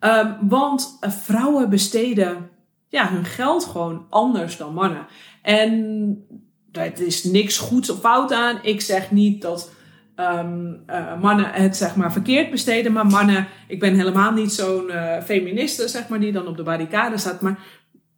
Um, 0.00 0.36
want 0.48 0.98
uh, 1.00 1.10
vrouwen 1.10 1.70
besteden 1.70 2.50
ja, 2.88 3.08
hun 3.08 3.24
geld 3.24 3.64
gewoon 3.64 4.06
anders 4.08 4.56
dan 4.56 4.74
mannen. 4.74 5.06
En 5.42 6.26
er 6.72 7.00
is 7.00 7.24
niks 7.24 7.58
goeds 7.58 7.90
of 7.90 8.00
fout 8.00 8.32
aan. 8.32 8.58
Ik 8.62 8.80
zeg 8.80 9.10
niet 9.10 9.42
dat 9.42 9.70
um, 10.16 10.82
uh, 10.86 11.20
mannen 11.20 11.50
het 11.50 11.76
zeg 11.76 11.96
maar 11.96 12.12
verkeerd 12.12 12.50
besteden. 12.50 12.92
Maar 12.92 13.06
mannen, 13.06 13.46
ik 13.68 13.80
ben 13.80 13.94
helemaal 13.94 14.32
niet 14.32 14.52
zo'n 14.52 14.86
uh, 14.88 15.22
feministe 15.22 15.88
zeg 15.88 16.08
maar 16.08 16.20
die 16.20 16.32
dan 16.32 16.46
op 16.46 16.56
de 16.56 16.62
barricade 16.62 17.18
staat. 17.18 17.40
Maar 17.40 17.58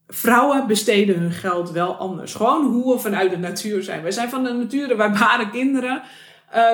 vrouwen 0.07 0.67
besteden 0.67 1.19
hun 1.19 1.31
geld 1.31 1.71
wel 1.71 1.97
anders. 1.97 2.35
Gewoon 2.35 2.64
hoe 2.64 2.95
we 2.95 3.00
vanuit 3.00 3.31
de 3.31 3.38
natuur 3.38 3.83
zijn. 3.83 4.02
Wij 4.02 4.11
zijn 4.11 4.29
van 4.29 4.45
de 4.45 4.52
natuur, 4.52 4.97
wij 4.97 5.11
baren 5.11 5.50
kinderen. 5.50 6.02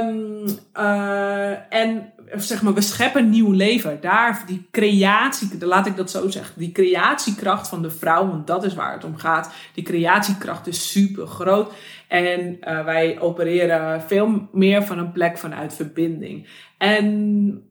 Um, 0.03 0.45
uh, 0.79 1.75
en 1.75 2.13
zeg 2.37 2.63
maar, 2.63 2.75
we 2.75 2.81
scheppen 2.81 3.31
nieuw 3.31 3.51
leven. 3.51 4.01
Daar, 4.01 4.43
die 4.47 4.69
creatie, 4.71 5.67
laat 5.67 5.87
ik 5.87 5.97
dat 5.97 6.11
zo 6.11 6.29
zeggen. 6.29 6.59
Die 6.59 6.73
creatiekracht 6.73 7.69
van 7.69 7.83
de 7.83 7.91
vrouw, 7.91 8.29
want 8.29 8.47
dat 8.47 8.65
is 8.65 8.75
waar 8.75 8.93
het 8.93 9.05
om 9.05 9.17
gaat. 9.17 9.53
Die 9.75 9.85
creatiekracht 9.85 10.67
is 10.67 10.91
super 10.91 11.27
groot. 11.27 11.73
En 12.09 12.57
uh, 12.61 12.85
wij 12.85 13.21
opereren 13.21 14.03
veel 14.03 14.49
meer 14.53 14.85
van 14.85 14.99
een 14.99 15.13
plek 15.13 15.39
vanuit 15.39 15.75
verbinding. 15.75 16.49
En 16.79 17.63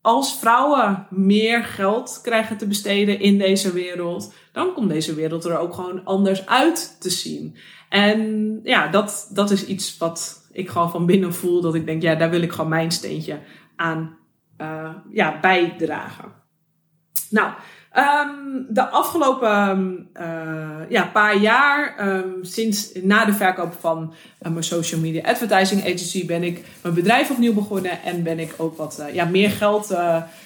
als 0.00 0.38
vrouwen 0.38 1.06
meer 1.10 1.64
geld 1.64 2.18
krijgen 2.22 2.56
te 2.56 2.66
besteden 2.66 3.20
in 3.20 3.38
deze 3.38 3.72
wereld, 3.72 4.34
dan 4.52 4.72
komt 4.72 4.88
deze 4.88 5.14
wereld 5.14 5.44
er 5.44 5.58
ook 5.58 5.74
gewoon 5.74 6.04
anders 6.04 6.46
uit 6.46 6.96
te 7.00 7.10
zien. 7.10 7.56
En 7.88 8.60
ja, 8.62 8.88
dat, 8.88 9.30
dat 9.32 9.50
is 9.50 9.66
iets 9.66 9.98
wat 9.98 10.39
ik 10.52 10.68
gewoon 10.68 10.90
van 10.90 11.06
binnen 11.06 11.34
voel. 11.34 11.60
Dat 11.60 11.74
ik 11.74 11.86
denk, 11.86 12.02
ja, 12.02 12.14
daar 12.14 12.30
wil 12.30 12.42
ik 12.42 12.52
gewoon 12.52 12.70
mijn 12.70 12.90
steentje 12.90 13.38
aan 13.76 14.18
uh, 14.58 14.94
ja, 15.10 15.40
bijdragen. 15.40 16.32
Nou, 17.30 17.52
Ehm, 17.90 18.28
de 18.68 18.88
afgelopen 18.88 20.08
uh, 20.20 20.88
ja, 20.88 21.04
paar 21.12 21.36
jaar, 21.36 22.08
um, 22.08 22.44
sinds 22.44 22.90
na 23.02 23.24
de 23.24 23.32
verkoop 23.32 23.74
van 23.80 24.14
uh, 24.42 24.52
mijn 24.52 24.64
social 24.64 25.00
media 25.00 25.22
advertising 25.22 25.82
agency, 25.82 26.26
ben 26.26 26.42
ik 26.42 26.64
mijn 26.82 26.94
bedrijf 26.94 27.30
opnieuw 27.30 27.54
begonnen 27.54 28.02
en 28.02 28.22
ben 28.22 28.38
ik 28.38 28.54
ook 28.56 28.76
wat 28.76 29.02
ja, 29.12 29.24
meer 29.24 29.50
geld 29.50 29.94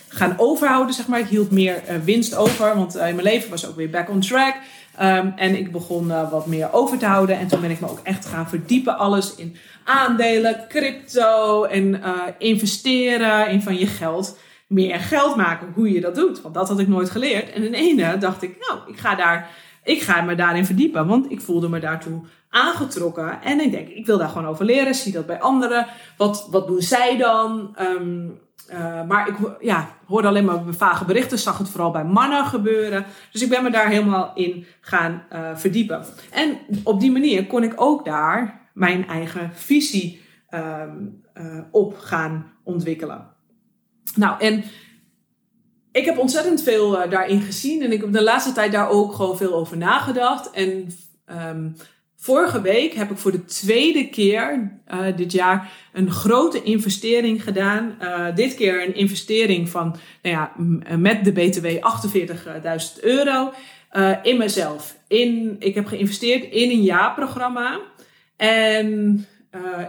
gaan 0.08 0.34
overhouden. 0.36 0.94
Zeg 0.94 1.06
maar. 1.06 1.18
Ik 1.18 1.26
hield 1.26 1.50
meer 1.50 1.82
winst 2.04 2.36
over, 2.36 2.76
want 2.76 2.94
in 2.94 3.00
mijn 3.00 3.22
leven 3.22 3.50
was 3.50 3.68
ook 3.68 3.76
weer 3.76 3.90
back 3.90 4.10
on 4.10 4.20
track. 4.20 4.54
Um, 5.02 5.32
en 5.36 5.58
ik 5.58 5.72
begon 5.72 6.08
wat 6.30 6.46
meer 6.46 6.72
over 6.72 6.98
te 6.98 7.06
houden. 7.06 7.38
En 7.38 7.46
toen 7.46 7.60
ben 7.60 7.70
ik 7.70 7.80
me 7.80 7.90
ook 7.90 8.00
echt 8.02 8.26
gaan 8.26 8.48
verdiepen. 8.48 8.98
Alles 8.98 9.34
in 9.34 9.56
aandelen, 9.84 10.64
crypto 10.68 11.64
en 11.64 12.02
investeren 12.38 13.48
in 13.48 13.62
van 13.62 13.78
je 13.78 13.86
geld 13.86 14.36
meer 14.66 15.00
geld 15.00 15.36
maken, 15.36 15.72
hoe 15.74 15.92
je 15.92 16.00
dat 16.00 16.14
doet. 16.14 16.40
Want 16.40 16.54
dat 16.54 16.68
had 16.68 16.78
ik 16.78 16.88
nooit 16.88 17.10
geleerd. 17.10 17.52
En 17.52 17.62
in 17.62 17.74
ene 17.74 18.18
dacht 18.18 18.42
ik, 18.42 18.56
nou, 18.68 18.80
ik 18.86 18.98
ga, 18.98 19.14
daar, 19.14 19.50
ik 19.82 20.02
ga 20.02 20.22
me 20.22 20.34
daarin 20.34 20.66
verdiepen. 20.66 21.06
Want 21.06 21.30
ik 21.30 21.40
voelde 21.40 21.68
me 21.68 21.80
daartoe 21.80 22.20
aangetrokken. 22.50 23.42
En 23.42 23.60
ik 23.60 23.70
denk, 23.70 23.88
ik 23.88 24.06
wil 24.06 24.18
daar 24.18 24.28
gewoon 24.28 24.48
over 24.48 24.64
leren. 24.64 24.94
Zie 24.94 25.12
dat 25.12 25.26
bij 25.26 25.40
anderen. 25.40 25.86
Wat, 26.16 26.48
wat 26.50 26.66
doen 26.66 26.82
zij 26.82 27.16
dan? 27.16 27.76
Um, 27.80 28.38
uh, 28.70 29.04
maar 29.06 29.28
ik 29.28 29.36
ja, 29.60 29.88
hoorde 30.06 30.28
alleen 30.28 30.44
maar 30.44 30.62
vage 30.68 31.04
berichten. 31.04 31.38
Zag 31.38 31.58
het 31.58 31.68
vooral 31.68 31.90
bij 31.90 32.04
mannen 32.04 32.44
gebeuren. 32.44 33.04
Dus 33.32 33.42
ik 33.42 33.48
ben 33.48 33.62
me 33.62 33.70
daar 33.70 33.88
helemaal 33.88 34.32
in 34.34 34.66
gaan 34.80 35.22
uh, 35.32 35.56
verdiepen. 35.56 36.04
En 36.30 36.58
op 36.84 37.00
die 37.00 37.12
manier 37.12 37.46
kon 37.46 37.62
ik 37.62 37.72
ook 37.76 38.04
daar 38.04 38.68
mijn 38.74 39.06
eigen 39.06 39.50
visie 39.54 40.22
um, 40.50 41.22
uh, 41.34 41.58
op 41.70 41.98
gaan 41.98 42.52
ontwikkelen. 42.62 43.26
Nou, 44.14 44.40
en 44.40 44.64
ik 45.92 46.04
heb 46.04 46.18
ontzettend 46.18 46.62
veel 46.62 47.08
daarin 47.08 47.40
gezien. 47.40 47.82
En 47.82 47.92
ik 47.92 48.00
heb 48.00 48.12
de 48.12 48.22
laatste 48.22 48.52
tijd 48.52 48.72
daar 48.72 48.88
ook 48.88 49.14
gewoon 49.14 49.36
veel 49.36 49.54
over 49.54 49.76
nagedacht. 49.76 50.50
En 50.50 50.86
um, 51.48 51.76
vorige 52.24 52.60
week 52.60 52.94
heb 52.94 53.10
ik 53.10 53.18
voor 53.18 53.32
de 53.32 53.44
tweede 53.44 54.08
keer 54.08 54.72
uh, 54.94 55.16
dit 55.16 55.32
jaar 55.32 55.72
een 55.92 56.10
grote 56.10 56.62
investering 56.62 57.42
gedaan. 57.42 57.96
Uh, 58.02 58.34
dit 58.34 58.54
keer 58.54 58.86
een 58.86 58.94
investering 58.94 59.68
van, 59.68 59.96
nou 60.22 60.36
ja, 60.36 60.52
met 60.96 61.24
de 61.24 61.32
BTW 61.32 61.66
48.000 61.66 63.00
euro 63.00 63.52
in 64.22 64.38
mezelf. 64.38 64.96
In, 65.08 65.56
ik 65.58 65.74
heb 65.74 65.86
geïnvesteerd 65.86 66.44
in 66.44 66.70
een 66.70 66.82
jaarprogramma. 66.82 67.80
En 68.36 69.26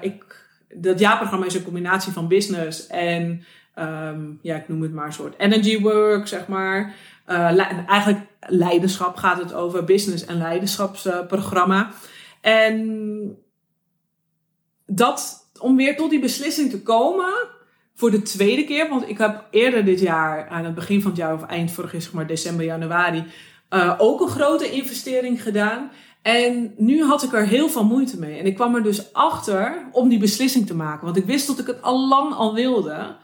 ik, 0.01 0.45
dat 0.73 0.99
jaarprogramma 0.99 1.45
is 1.45 1.55
een 1.55 1.63
combinatie 1.63 2.11
van 2.11 2.27
business 2.27 2.87
en 2.87 3.43
um, 3.79 4.39
ja, 4.41 4.55
ik 4.55 4.67
noem 4.67 4.81
het 4.81 4.93
maar 4.93 5.05
een 5.05 5.13
soort 5.13 5.35
energy 5.37 5.79
work, 5.79 6.27
zeg 6.27 6.47
maar. 6.47 6.93
Eigenlijk 7.87 8.19
leiderschap 8.39 9.15
gaat 9.15 9.39
het 9.39 9.53
over, 9.53 9.83
business 9.83 10.25
en 10.25 10.37
leiderschapsprogramma. 10.37 11.91
En 12.45 13.37
dat, 14.85 15.49
om 15.59 15.75
weer 15.75 15.97
tot 15.97 16.09
die 16.09 16.19
beslissing 16.19 16.69
te 16.69 16.81
komen, 16.81 17.33
voor 17.93 18.11
de 18.11 18.21
tweede 18.21 18.63
keer, 18.63 18.89
want 18.89 19.09
ik 19.09 19.17
heb 19.17 19.47
eerder 19.51 19.85
dit 19.85 19.99
jaar, 19.99 20.47
aan 20.47 20.65
het 20.65 20.75
begin 20.75 21.01
van 21.01 21.11
het 21.11 21.19
jaar 21.19 21.33
of 21.33 21.43
eind 21.43 21.71
vorig 21.71 21.91
jaar, 21.91 22.09
maar 22.13 22.27
december, 22.27 22.65
januari, 22.65 23.25
uh, 23.69 23.93
ook 23.97 24.21
een 24.21 24.27
grote 24.27 24.71
investering 24.71 25.41
gedaan. 25.41 25.91
En 26.21 26.73
nu 26.77 27.03
had 27.03 27.23
ik 27.23 27.33
er 27.33 27.47
heel 27.47 27.69
veel 27.69 27.85
moeite 27.85 28.19
mee. 28.19 28.39
En 28.39 28.45
ik 28.45 28.55
kwam 28.55 28.75
er 28.75 28.83
dus 28.83 29.13
achter 29.13 29.87
om 29.91 30.09
die 30.09 30.19
beslissing 30.19 30.67
te 30.67 30.75
maken. 30.75 31.05
Want 31.05 31.17
ik 31.17 31.25
wist 31.25 31.47
dat 31.47 31.59
ik 31.59 31.67
het 31.67 31.81
al 31.81 32.07
lang 32.07 32.33
al 32.33 32.53
wilde. 32.53 33.15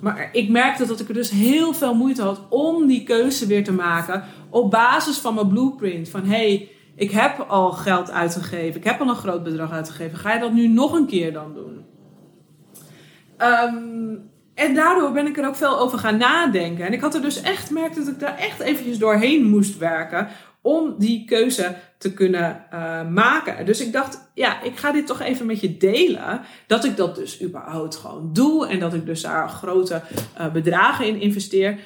Maar 0.00 0.28
ik 0.32 0.48
merkte 0.48 0.86
dat 0.86 1.00
ik 1.00 1.08
er 1.08 1.14
dus 1.14 1.30
heel 1.30 1.72
veel 1.72 1.94
moeite 1.94 2.22
had 2.22 2.40
om 2.48 2.86
die 2.86 3.02
keuze 3.02 3.46
weer 3.46 3.64
te 3.64 3.72
maken 3.72 4.24
op 4.50 4.70
basis 4.70 5.18
van 5.18 5.34
mijn 5.34 5.48
blueprint. 5.48 6.08
Van 6.08 6.24
hey, 6.24 6.68
ik 6.98 7.10
heb 7.10 7.44
al 7.48 7.70
geld 7.70 8.10
uitgegeven, 8.10 8.80
ik 8.80 8.84
heb 8.84 9.00
al 9.00 9.08
een 9.08 9.14
groot 9.14 9.42
bedrag 9.42 9.72
uitgegeven. 9.72 10.18
Ga 10.18 10.34
je 10.34 10.40
dat 10.40 10.52
nu 10.52 10.68
nog 10.68 10.92
een 10.92 11.06
keer 11.06 11.32
dan 11.32 11.54
doen? 11.54 11.84
Um, 13.38 14.30
en 14.54 14.74
daardoor 14.74 15.12
ben 15.12 15.26
ik 15.26 15.38
er 15.38 15.46
ook 15.46 15.56
veel 15.56 15.78
over 15.78 15.98
gaan 15.98 16.16
nadenken. 16.16 16.86
En 16.86 16.92
ik 16.92 17.00
had 17.00 17.14
er 17.14 17.22
dus 17.22 17.40
echt 17.40 17.70
merkte 17.70 17.98
dat 17.98 18.08
ik 18.08 18.20
daar 18.20 18.36
echt 18.36 18.60
eventjes 18.60 18.98
doorheen 18.98 19.44
moest 19.44 19.78
werken 19.78 20.28
om 20.60 20.94
die 20.98 21.24
keuze 21.24 21.74
te 21.98 22.12
kunnen 22.12 22.64
uh, 22.74 23.08
maken. 23.08 23.66
Dus 23.66 23.80
ik 23.80 23.92
dacht, 23.92 24.30
ja, 24.34 24.62
ik 24.62 24.76
ga 24.76 24.92
dit 24.92 25.06
toch 25.06 25.20
even 25.20 25.46
met 25.46 25.60
je 25.60 25.76
delen. 25.76 26.40
Dat 26.66 26.84
ik 26.84 26.96
dat 26.96 27.14
dus 27.14 27.42
überhaupt 27.42 27.96
gewoon 27.96 28.30
doe. 28.32 28.66
En 28.68 28.78
dat 28.78 28.94
ik 28.94 29.06
dus 29.06 29.22
daar 29.22 29.48
grote 29.48 30.02
uh, 30.38 30.52
bedragen 30.52 31.06
in 31.06 31.20
investeer. 31.20 31.78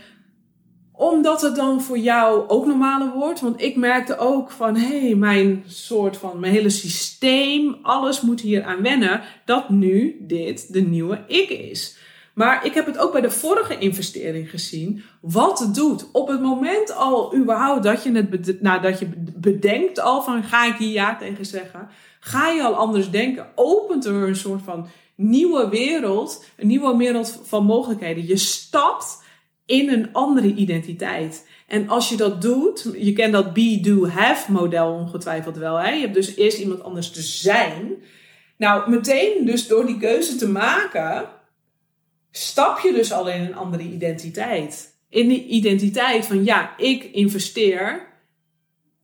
Omdat 0.93 1.43
het 1.43 1.57
dan 1.57 1.81
voor 1.81 1.99
jou 1.99 2.49
ook 2.49 2.67
normaler 2.67 3.13
wordt. 3.13 3.41
Want 3.41 3.63
ik 3.63 3.77
merkte 3.77 4.19
ook 4.19 4.51
van, 4.51 4.77
hé, 4.77 5.01
hey, 5.01 5.15
mijn 5.15 5.65
soort 5.67 6.17
van, 6.17 6.41
mijn 6.41 6.53
hele 6.53 6.71
systeem, 6.71 7.77
alles 7.83 8.21
moet 8.21 8.41
hier 8.41 8.63
aan 8.65 8.83
wennen. 8.83 9.21
Dat 9.45 9.69
nu 9.69 10.17
dit 10.21 10.73
de 10.73 10.81
nieuwe 10.81 11.25
ik 11.27 11.51
is. 11.51 11.97
Maar 12.35 12.67
ik 12.67 12.75
heb 12.75 12.87
het 12.87 12.99
ook 12.99 13.13
bij 13.13 13.21
de 13.21 13.31
vorige 13.31 13.79
investering 13.79 14.51
gezien. 14.51 15.03
Wat 15.21 15.59
het 15.59 15.75
doet. 15.75 16.07
Op 16.13 16.29
het 16.29 16.41
moment 16.41 16.97
al 16.97 17.35
überhaupt 17.35 17.83
dat 17.83 18.03
je 18.03 18.13
het 18.13 18.63
nou, 18.63 18.81
dat 18.81 18.99
je 18.99 19.09
bedenkt 19.37 20.01
al 20.01 20.23
van 20.23 20.43
ga 20.43 20.65
ik 20.67 20.77
hier 20.77 20.93
ja 20.93 21.17
tegen 21.17 21.47
zeggen. 21.47 21.89
Ga 22.21 22.49
je 22.49 22.63
al 22.63 22.75
anders 22.75 23.11
denken. 23.11 23.47
Opent 23.55 24.05
er 24.05 24.15
een 24.15 24.37
soort 24.37 24.63
van 24.63 24.87
nieuwe 25.15 25.69
wereld. 25.69 26.45
Een 26.57 26.67
nieuwe 26.67 26.97
wereld 26.97 27.41
van 27.45 27.65
mogelijkheden. 27.65 28.27
Je 28.27 28.37
stapt 28.37 29.22
in 29.73 29.89
een 29.89 30.13
andere 30.13 30.55
identiteit. 30.55 31.49
En 31.67 31.89
als 31.89 32.09
je 32.09 32.17
dat 32.17 32.43
doet, 32.43 32.89
je 32.97 33.13
kent 33.13 33.33
dat 33.33 33.53
be, 33.53 33.79
do, 33.83 34.07
have 34.07 34.53
model 34.53 34.93
ongetwijfeld 34.93 35.57
wel. 35.57 35.77
Hè? 35.77 35.91
Je 35.91 36.01
hebt 36.01 36.15
dus 36.15 36.37
eerst 36.37 36.59
iemand 36.59 36.83
anders 36.83 37.11
te 37.11 37.23
zijn. 37.23 37.95
Nou, 38.57 38.91
meteen 38.91 39.45
dus 39.45 39.67
door 39.67 39.87
die 39.87 39.99
keuze 39.99 40.37
te 40.37 40.49
maken 40.49 41.29
stap 42.31 42.79
je 42.79 42.93
dus 42.93 43.13
al 43.13 43.29
in 43.29 43.41
een 43.41 43.55
andere 43.55 43.83
identiteit. 43.83 44.97
In 45.09 45.29
die 45.29 45.47
identiteit 45.47 46.27
van 46.27 46.45
ja, 46.45 46.77
ik 46.77 47.05
investeer 47.05 48.07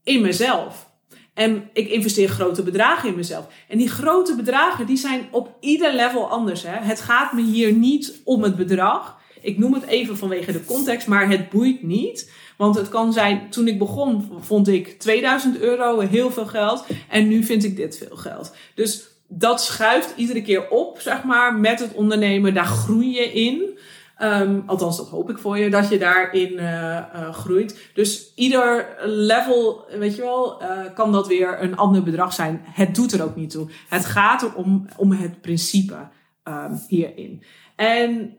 in 0.04 0.20
mezelf. 0.20 0.90
En 1.34 1.70
ik 1.72 1.88
investeer 1.88 2.28
grote 2.28 2.62
bedragen 2.62 3.08
in 3.08 3.16
mezelf. 3.16 3.46
En 3.68 3.78
die 3.78 3.88
grote 3.88 4.36
bedragen 4.36 4.86
die 4.86 4.96
zijn 4.96 5.28
op 5.30 5.56
ieder 5.60 5.94
level 5.94 6.30
anders. 6.30 6.62
Hè? 6.62 6.76
Het 6.76 7.00
gaat 7.00 7.32
me 7.32 7.42
hier 7.42 7.72
niet 7.72 8.20
om 8.24 8.42
het 8.42 8.56
bedrag. 8.56 9.17
Ik 9.48 9.58
noem 9.58 9.74
het 9.74 9.84
even 9.84 10.16
vanwege 10.16 10.52
de 10.52 10.64
context, 10.64 11.06
maar 11.06 11.28
het 11.28 11.50
boeit 11.50 11.82
niet. 11.82 12.32
Want 12.56 12.76
het 12.76 12.88
kan 12.88 13.12
zijn, 13.12 13.50
toen 13.50 13.68
ik 13.68 13.78
begon, 13.78 14.30
vond 14.40 14.68
ik 14.68 14.98
2000 14.98 15.58
euro 15.58 16.00
heel 16.00 16.30
veel 16.30 16.46
geld. 16.46 16.84
En 17.08 17.28
nu 17.28 17.44
vind 17.44 17.64
ik 17.64 17.76
dit 17.76 17.98
veel 17.98 18.16
geld. 18.16 18.54
Dus 18.74 19.08
dat 19.28 19.62
schuift 19.62 20.14
iedere 20.16 20.42
keer 20.42 20.68
op, 20.68 21.00
zeg 21.00 21.24
maar, 21.24 21.54
met 21.54 21.80
het 21.80 21.94
ondernemen. 21.94 22.54
Daar 22.54 22.66
groei 22.66 23.14
je 23.14 23.32
in. 23.32 23.78
Um, 24.22 24.62
althans, 24.66 24.96
dat 24.96 25.08
hoop 25.08 25.30
ik 25.30 25.38
voor 25.38 25.58
je, 25.58 25.70
dat 25.70 25.88
je 25.88 25.98
daarin 25.98 26.52
uh, 26.52 27.34
groeit. 27.34 27.90
Dus 27.94 28.32
ieder 28.34 28.96
level, 29.04 29.84
weet 29.98 30.16
je 30.16 30.22
wel, 30.22 30.62
uh, 30.62 30.68
kan 30.94 31.12
dat 31.12 31.26
weer 31.26 31.62
een 31.62 31.76
ander 31.76 32.02
bedrag 32.02 32.32
zijn. 32.32 32.60
Het 32.64 32.94
doet 32.94 33.12
er 33.12 33.24
ook 33.24 33.36
niet 33.36 33.50
toe. 33.50 33.68
Het 33.88 34.04
gaat 34.04 34.42
erom 34.42 34.86
om 34.96 35.12
het 35.12 35.40
principe 35.40 36.08
um, 36.44 36.80
hierin. 36.88 37.42
En 37.76 38.36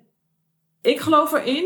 ik 0.82 1.00
geloof 1.00 1.32
erin 1.32 1.66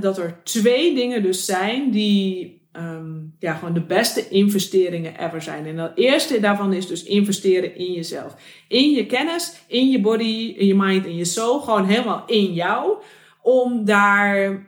dat 0.00 0.18
er 0.18 0.40
twee 0.42 0.94
dingen 0.94 1.22
dus 1.22 1.44
zijn 1.44 1.90
die 1.90 2.62
um, 2.76 3.34
ja, 3.38 3.54
gewoon 3.54 3.74
de 3.74 3.84
beste 3.84 4.28
investeringen 4.28 5.24
ever 5.24 5.42
zijn. 5.42 5.66
En 5.66 5.78
het 5.78 5.92
eerste 5.94 6.40
daarvan 6.40 6.72
is 6.72 6.86
dus 6.86 7.02
investeren 7.02 7.76
in 7.76 7.92
jezelf. 7.92 8.36
In 8.68 8.90
je 8.90 9.06
kennis, 9.06 9.60
in 9.66 9.90
je 9.90 10.00
body, 10.00 10.54
in 10.56 10.66
je 10.66 10.74
mind, 10.74 11.06
in 11.06 11.16
je 11.16 11.24
soul. 11.24 11.60
Gewoon 11.60 11.86
helemaal 11.86 12.22
in 12.26 12.52
jou. 12.52 12.96
Om 13.42 13.84
daar 13.84 14.66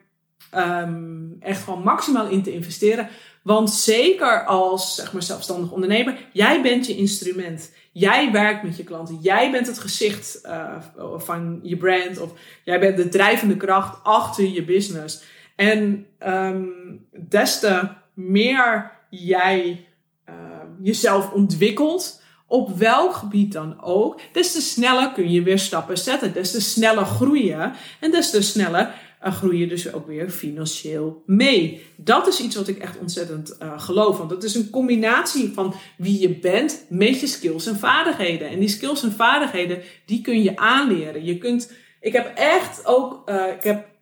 um, 0.56 1.36
echt 1.40 1.62
gewoon 1.62 1.82
maximaal 1.82 2.28
in 2.28 2.42
te 2.42 2.52
investeren. 2.52 3.08
Want 3.46 3.70
zeker 3.70 4.44
als 4.44 4.94
zeg 4.94 5.12
maar, 5.12 5.22
zelfstandig 5.22 5.72
ondernemer, 5.72 6.28
jij 6.32 6.62
bent 6.62 6.86
je 6.86 6.96
instrument. 6.96 7.72
Jij 7.92 8.32
werkt 8.32 8.62
met 8.62 8.76
je 8.76 8.84
klanten. 8.84 9.18
Jij 9.20 9.50
bent 9.50 9.66
het 9.66 9.78
gezicht 9.78 10.40
uh, 10.44 10.76
van 11.16 11.60
je 11.62 11.76
brand. 11.76 12.20
Of 12.20 12.32
jij 12.64 12.80
bent 12.80 12.96
de 12.96 13.08
drijvende 13.08 13.56
kracht 13.56 14.04
achter 14.04 14.48
je 14.48 14.64
business. 14.64 15.22
En 15.56 16.06
um, 16.26 17.06
des 17.10 17.58
te 17.58 17.88
meer 18.14 18.92
jij 19.10 19.86
uh, 20.28 20.34
jezelf 20.82 21.32
ontwikkelt, 21.32 22.22
op 22.46 22.78
welk 22.78 23.14
gebied 23.14 23.52
dan 23.52 23.82
ook, 23.82 24.20
des 24.32 24.52
te 24.52 24.60
sneller 24.60 25.12
kun 25.12 25.30
je 25.30 25.42
weer 25.42 25.58
stappen 25.58 25.98
zetten. 25.98 26.32
Des 26.32 26.50
te 26.50 26.60
sneller 26.60 27.04
groeien. 27.04 27.72
En 28.00 28.10
des 28.10 28.30
te 28.30 28.42
sneller 28.42 28.94
groei 29.32 29.58
je 29.58 29.66
dus 29.66 29.92
ook 29.92 30.06
weer 30.06 30.30
financieel 30.30 31.22
mee. 31.26 31.82
Dat 31.96 32.26
is 32.26 32.40
iets 32.40 32.56
wat 32.56 32.68
ik 32.68 32.78
echt 32.78 32.98
ontzettend 32.98 33.56
uh, 33.62 33.80
geloof. 33.80 34.18
Want 34.18 34.30
het 34.30 34.42
is 34.42 34.54
een 34.54 34.70
combinatie 34.70 35.52
van 35.52 35.74
wie 35.96 36.20
je 36.20 36.38
bent 36.38 36.84
met 36.88 37.20
je 37.20 37.26
skills 37.26 37.66
en 37.66 37.76
vaardigheden. 37.76 38.48
En 38.48 38.58
die 38.58 38.68
skills 38.68 39.02
en 39.02 39.12
vaardigheden, 39.12 39.82
die 40.06 40.20
kun 40.20 40.42
je 40.42 40.56
aanleren. 40.56 41.24
Je 41.24 41.38
kunt, 41.38 41.72
ik 42.00 42.12
heb 42.12 42.32
echt 42.34 42.86
ook, 42.86 43.22
uh, 43.28 43.52
ik 43.56 43.62
heb 43.62 43.94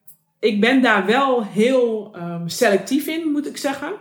ik 0.44 0.60
ben 0.60 0.82
daar 0.82 1.06
wel 1.06 1.44
heel 1.44 2.14
um, 2.16 2.48
selectief 2.48 3.06
in, 3.06 3.30
moet 3.30 3.46
ik 3.46 3.56
zeggen. 3.56 3.92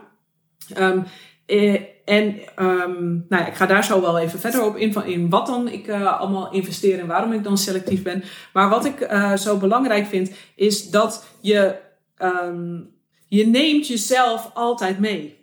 Um, 0.78 1.04
eh, 1.46 1.82
en 2.06 2.40
um, 2.60 3.26
nou 3.30 3.42
ja, 3.44 3.48
ik 3.48 3.54
ga 3.54 3.66
daar 3.66 3.84
zo 3.84 4.02
wel 4.02 4.20
even 4.20 4.40
verder 4.40 4.64
op 4.64 4.78
in, 4.78 4.94
van 4.94 5.06
in 5.06 5.30
wat 5.30 5.48
dan 5.48 5.68
ik 5.68 5.88
uh, 5.88 6.20
allemaal 6.20 6.52
investeer 6.52 7.00
en 7.00 7.08
waarom 7.08 7.34
ik 7.34 7.44
dan 7.44 7.58
selectief 7.58 8.04
ben. 8.04 8.24
Maar 8.54 8.70
wat 8.70 8.86
ik 8.86 9.00
uh, 9.00 9.36
zo 9.36 9.58
belangrijk 9.58 10.06
vind, 10.08 10.32
is 10.56 10.90
dat 10.90 11.26
je, 11.40 11.76
um, 12.18 12.90
je 13.28 13.48
neemt 13.48 13.88
jezelf 13.88 14.52
altijd 14.54 15.00
mee. 15.00 15.38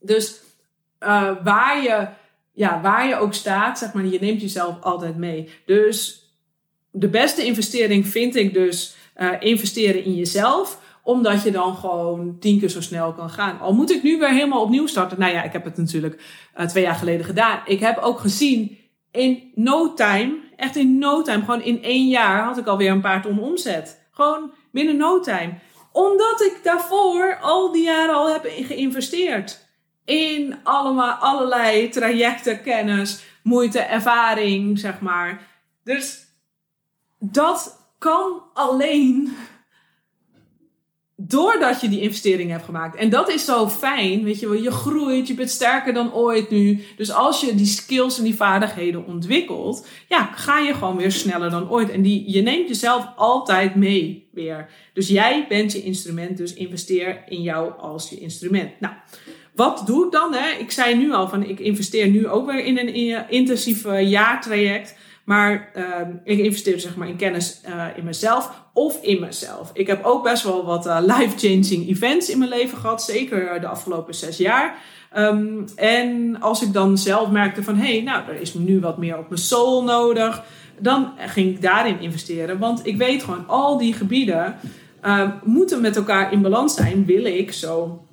Dus 0.00 0.40
uh, 1.00 1.30
waar, 1.42 1.82
je, 1.82 2.08
ja, 2.52 2.80
waar 2.80 3.08
je 3.08 3.16
ook 3.16 3.34
staat, 3.34 3.78
zeg 3.78 3.92
maar, 3.92 4.06
je 4.06 4.20
neemt 4.20 4.40
jezelf 4.40 4.82
altijd 4.82 5.16
mee. 5.16 5.48
Dus 5.66 6.24
de 6.90 7.08
beste 7.08 7.44
investering 7.44 8.06
vind 8.06 8.36
ik 8.36 8.54
dus 8.54 8.94
investeren 9.40 10.04
in 10.04 10.14
jezelf 10.14 10.80
omdat 11.10 11.42
je 11.42 11.50
dan 11.50 11.76
gewoon 11.76 12.36
tien 12.38 12.58
keer 12.58 12.68
zo 12.68 12.80
snel 12.80 13.12
kan 13.12 13.30
gaan. 13.30 13.60
Al 13.60 13.74
moet 13.74 13.90
ik 13.90 14.02
nu 14.02 14.18
weer 14.18 14.28
helemaal 14.28 14.62
opnieuw 14.62 14.86
starten. 14.86 15.20
Nou 15.20 15.32
ja, 15.32 15.42
ik 15.42 15.52
heb 15.52 15.64
het 15.64 15.76
natuurlijk 15.76 16.22
uh, 16.56 16.66
twee 16.66 16.82
jaar 16.82 16.94
geleden 16.94 17.24
gedaan. 17.24 17.60
Ik 17.64 17.80
heb 17.80 17.98
ook 17.98 18.18
gezien 18.18 18.78
in 19.10 19.52
no 19.54 19.94
time, 19.94 20.38
echt 20.56 20.76
in 20.76 20.98
no 20.98 21.22
time, 21.22 21.40
gewoon 21.40 21.62
in 21.62 21.82
één 21.82 22.08
jaar 22.08 22.42
had 22.42 22.58
ik 22.58 22.66
alweer 22.66 22.90
een 22.90 23.00
paar 23.00 23.22
ton 23.22 23.40
omzet. 23.40 24.08
Gewoon 24.10 24.52
binnen 24.72 24.96
no 24.96 25.20
time. 25.20 25.54
Omdat 25.92 26.40
ik 26.40 26.60
daarvoor 26.62 27.38
al 27.40 27.72
die 27.72 27.82
jaren 27.82 28.14
al 28.14 28.32
heb 28.32 28.50
geïnvesteerd. 28.58 29.68
In 30.04 30.56
allemaal, 30.62 31.12
allerlei 31.12 31.88
trajecten, 31.88 32.62
kennis, 32.62 33.24
moeite, 33.42 33.78
ervaring, 33.78 34.78
zeg 34.78 35.00
maar. 35.00 35.40
Dus 35.84 36.26
dat 37.18 37.78
kan 37.98 38.42
alleen 38.54 39.36
doordat 41.28 41.80
je 41.80 41.88
die 41.88 42.00
investering 42.00 42.50
hebt 42.50 42.64
gemaakt. 42.64 42.96
En 42.96 43.10
dat 43.10 43.28
is 43.28 43.44
zo 43.44 43.68
fijn, 43.68 44.24
weet 44.24 44.40
je 44.40 44.48
wel. 44.48 44.62
Je 44.62 44.70
groeit, 44.70 45.28
je 45.28 45.34
bent 45.34 45.50
sterker 45.50 45.92
dan 45.92 46.14
ooit 46.14 46.50
nu. 46.50 46.84
Dus 46.96 47.12
als 47.12 47.40
je 47.40 47.54
die 47.54 47.66
skills 47.66 48.18
en 48.18 48.24
die 48.24 48.34
vaardigheden 48.34 49.06
ontwikkelt, 49.06 49.86
ja, 50.08 50.30
ga 50.34 50.58
je 50.58 50.74
gewoon 50.74 50.96
weer 50.96 51.12
sneller 51.12 51.50
dan 51.50 51.70
ooit. 51.70 51.90
En 51.90 52.02
die, 52.02 52.30
je 52.30 52.42
neemt 52.42 52.68
jezelf 52.68 53.08
altijd 53.16 53.74
mee 53.74 54.28
weer. 54.32 54.68
Dus 54.92 55.08
jij 55.08 55.46
bent 55.48 55.72
je 55.72 55.82
instrument, 55.82 56.36
dus 56.36 56.54
investeer 56.54 57.22
in 57.28 57.42
jou 57.42 57.72
als 57.78 58.10
je 58.10 58.20
instrument. 58.20 58.70
Nou, 58.80 58.94
wat 59.54 59.82
doe 59.86 60.04
ik 60.04 60.12
dan? 60.12 60.34
Hè? 60.34 60.58
Ik 60.58 60.70
zei 60.70 60.96
nu 60.96 61.12
al 61.12 61.28
van, 61.28 61.48
ik 61.48 61.60
investeer 61.60 62.08
nu 62.08 62.28
ook 62.28 62.50
weer 62.50 62.64
in 62.64 62.78
een 62.78 63.28
intensief 63.28 63.84
jaartraject. 64.00 64.96
Maar 65.30 65.70
uh, 65.74 65.84
ik 66.24 66.38
investeer 66.38 66.80
zeg 66.80 66.96
maar 66.96 67.08
in 67.08 67.16
kennis 67.16 67.60
uh, 67.68 67.84
in 67.96 68.04
mezelf 68.04 68.50
of 68.72 69.02
in 69.02 69.20
mezelf. 69.20 69.70
Ik 69.72 69.86
heb 69.86 70.04
ook 70.04 70.22
best 70.22 70.42
wel 70.42 70.64
wat 70.64 70.86
uh, 70.86 70.98
life-changing 71.00 71.88
events 71.88 72.30
in 72.30 72.38
mijn 72.38 72.50
leven 72.50 72.78
gehad. 72.78 73.02
Zeker 73.02 73.60
de 73.60 73.66
afgelopen 73.66 74.14
zes 74.14 74.36
jaar. 74.36 74.74
Um, 75.16 75.64
en 75.76 76.40
als 76.40 76.62
ik 76.62 76.72
dan 76.72 76.98
zelf 76.98 77.30
merkte 77.30 77.62
van... 77.62 77.76
hé, 77.76 77.92
hey, 77.92 78.02
nou, 78.02 78.28
er 78.28 78.40
is 78.40 78.54
nu 78.54 78.80
wat 78.80 78.98
meer 78.98 79.18
op 79.18 79.28
mijn 79.28 79.40
soul 79.40 79.84
nodig. 79.84 80.42
Dan 80.78 81.12
ging 81.16 81.54
ik 81.54 81.62
daarin 81.62 82.00
investeren. 82.00 82.58
Want 82.58 82.86
ik 82.86 82.96
weet 82.96 83.22
gewoon, 83.22 83.48
al 83.48 83.78
die 83.78 83.92
gebieden... 83.92 84.56
Uh, 85.04 85.30
moeten 85.44 85.80
met 85.80 85.96
elkaar 85.96 86.32
in 86.32 86.42
balans 86.42 86.74
zijn. 86.74 87.04
Wil 87.04 87.24
ik 87.24 87.52
zo 87.52 88.04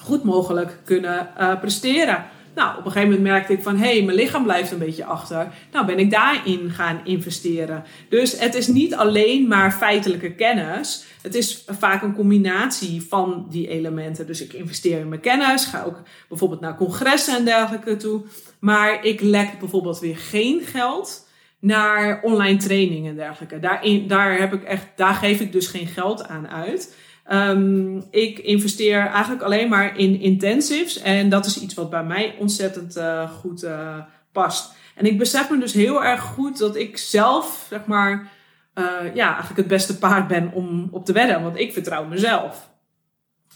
goed 0.00 0.24
mogelijk 0.24 0.78
kunnen 0.84 1.28
presteren. 1.60 2.24
Nou, 2.56 2.78
op 2.78 2.84
een 2.84 2.90
gegeven 2.90 3.08
moment 3.08 3.28
merkte 3.28 3.52
ik 3.52 3.62
van, 3.62 3.76
hé, 3.76 3.92
hey, 3.92 4.02
mijn 4.02 4.16
lichaam 4.16 4.42
blijft 4.42 4.70
een 4.70 4.78
beetje 4.78 5.04
achter. 5.04 5.52
Nou, 5.72 5.86
ben 5.86 5.98
ik 5.98 6.10
daarin 6.10 6.70
gaan 6.70 7.00
investeren. 7.04 7.84
Dus 8.08 8.38
het 8.38 8.54
is 8.54 8.66
niet 8.66 8.94
alleen 8.94 9.48
maar 9.48 9.72
feitelijke 9.72 10.34
kennis. 10.34 11.04
Het 11.22 11.34
is 11.34 11.64
vaak 11.66 12.02
een 12.02 12.14
combinatie 12.14 13.02
van 13.02 13.46
die 13.50 13.68
elementen. 13.68 14.26
Dus 14.26 14.42
ik 14.42 14.52
investeer 14.52 15.00
in 15.00 15.08
mijn 15.08 15.20
kennis, 15.20 15.64
ga 15.64 15.82
ook 15.82 16.02
bijvoorbeeld 16.28 16.60
naar 16.60 16.76
congressen 16.76 17.36
en 17.36 17.44
dergelijke 17.44 17.96
toe. 17.96 18.22
Maar 18.58 19.04
ik 19.04 19.20
lek 19.20 19.58
bijvoorbeeld 19.58 19.98
weer 19.98 20.16
geen 20.16 20.60
geld 20.60 21.28
naar 21.58 22.20
online 22.22 22.58
trainingen 22.58 23.10
en 23.10 23.16
dergelijke. 23.16 23.60
Daarin, 23.60 24.06
daar, 24.08 24.38
heb 24.38 24.52
ik 24.52 24.62
echt, 24.62 24.86
daar 24.96 25.14
geef 25.14 25.40
ik 25.40 25.52
dus 25.52 25.66
geen 25.66 25.86
geld 25.86 26.28
aan 26.28 26.48
uit. 26.48 26.94
Um, 27.32 28.04
ik 28.10 28.38
investeer 28.38 29.06
eigenlijk 29.06 29.42
alleen 29.42 29.68
maar 29.68 29.98
in 29.98 30.20
intensives. 30.20 31.00
En 31.00 31.28
dat 31.28 31.46
is 31.46 31.60
iets 31.60 31.74
wat 31.74 31.90
bij 31.90 32.04
mij 32.04 32.34
ontzettend 32.38 32.96
uh, 32.96 33.30
goed 33.30 33.64
uh, 33.64 33.98
past. 34.32 34.74
En 34.94 35.06
ik 35.06 35.18
besef 35.18 35.50
me 35.50 35.58
dus 35.58 35.72
heel 35.72 36.04
erg 36.04 36.20
goed 36.20 36.58
dat 36.58 36.76
ik 36.76 36.98
zelf, 36.98 37.66
zeg 37.68 37.86
maar, 37.86 38.30
uh, 38.74 39.14
ja, 39.14 39.28
eigenlijk 39.28 39.56
het 39.56 39.66
beste 39.66 39.98
paard 39.98 40.28
ben 40.28 40.52
om 40.52 40.88
op 40.90 41.04
te 41.04 41.12
wedden. 41.12 41.42
Want 41.42 41.58
ik 41.58 41.72
vertrouw 41.72 42.04
mezelf. 42.04 42.70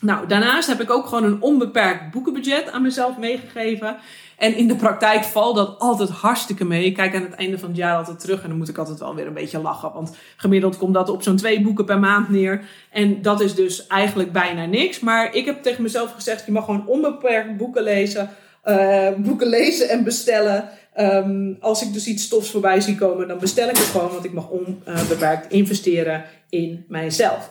Nou, 0.00 0.26
daarnaast 0.26 0.68
heb 0.68 0.80
ik 0.80 0.90
ook 0.90 1.06
gewoon 1.06 1.24
een 1.24 1.42
onbeperkt 1.42 2.10
boekenbudget 2.10 2.70
aan 2.70 2.82
mezelf 2.82 3.18
meegegeven. 3.18 3.96
En 4.40 4.56
in 4.56 4.68
de 4.68 4.76
praktijk 4.76 5.24
valt 5.24 5.56
dat 5.56 5.78
altijd 5.78 6.08
hartstikke 6.08 6.64
mee. 6.64 6.84
Ik 6.84 6.94
kijk 6.94 7.14
aan 7.14 7.22
het 7.22 7.34
einde 7.34 7.58
van 7.58 7.68
het 7.68 7.78
jaar 7.78 7.96
altijd 7.96 8.20
terug 8.20 8.42
en 8.42 8.48
dan 8.48 8.58
moet 8.58 8.68
ik 8.68 8.78
altijd 8.78 8.98
wel 8.98 9.14
weer 9.14 9.26
een 9.26 9.34
beetje 9.34 9.58
lachen. 9.58 9.92
Want 9.92 10.16
gemiddeld 10.36 10.76
komt 10.76 10.94
dat 10.94 11.08
op 11.08 11.22
zo'n 11.22 11.36
twee 11.36 11.60
boeken 11.60 11.84
per 11.84 11.98
maand 11.98 12.28
neer. 12.28 12.64
En 12.90 13.22
dat 13.22 13.40
is 13.40 13.54
dus 13.54 13.86
eigenlijk 13.86 14.32
bijna 14.32 14.66
niks. 14.66 15.00
Maar 15.00 15.34
ik 15.34 15.44
heb 15.44 15.62
tegen 15.62 15.82
mezelf 15.82 16.12
gezegd, 16.12 16.46
je 16.46 16.52
mag 16.52 16.64
gewoon 16.64 16.86
onbeperkt 16.86 17.56
boeken 17.56 17.82
lezen. 17.82 18.30
Uh, 18.64 19.08
boeken 19.16 19.48
lezen 19.48 19.88
en 19.88 20.04
bestellen. 20.04 20.68
Um, 20.96 21.56
als 21.60 21.82
ik 21.82 21.92
dus 21.92 22.06
iets 22.06 22.24
stofs 22.24 22.50
voorbij 22.50 22.80
zie 22.80 22.94
komen, 22.94 23.28
dan 23.28 23.38
bestel 23.38 23.68
ik 23.68 23.76
het 23.76 23.86
gewoon. 23.86 24.10
Want 24.10 24.24
ik 24.24 24.32
mag 24.32 24.48
onbeperkt 24.48 25.52
investeren 25.52 26.24
in 26.48 26.84
mijzelf. 26.88 27.50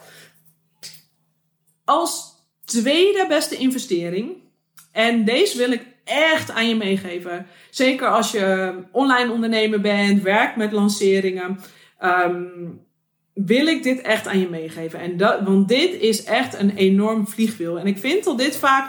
Als 1.84 2.34
tweede 2.64 3.24
beste 3.28 3.56
investering. 3.56 4.30
En 4.92 5.24
deze 5.24 5.58
wil 5.58 5.72
ik 5.72 5.89
echt 6.04 6.50
aan 6.50 6.68
je 6.68 6.76
meegeven. 6.76 7.46
Zeker 7.70 8.08
als 8.08 8.30
je 8.30 8.74
online 8.92 9.32
ondernemer 9.32 9.80
bent, 9.80 10.22
werkt 10.22 10.56
met 10.56 10.72
lanceringen. 10.72 11.58
Um, 12.04 12.80
wil 13.34 13.66
ik 13.66 13.82
dit 13.82 14.00
echt 14.00 14.26
aan 14.26 14.40
je 14.40 14.48
meegeven. 14.48 15.00
En 15.00 15.16
dat, 15.16 15.40
want 15.40 15.68
dit 15.68 16.00
is 16.00 16.24
echt 16.24 16.58
een 16.58 16.76
enorm 16.76 17.28
vliegwiel. 17.28 17.78
En 17.78 17.86
ik 17.86 17.98
vind 17.98 18.24
dat 18.24 18.38
dit 18.38 18.56
vaak 18.56 18.88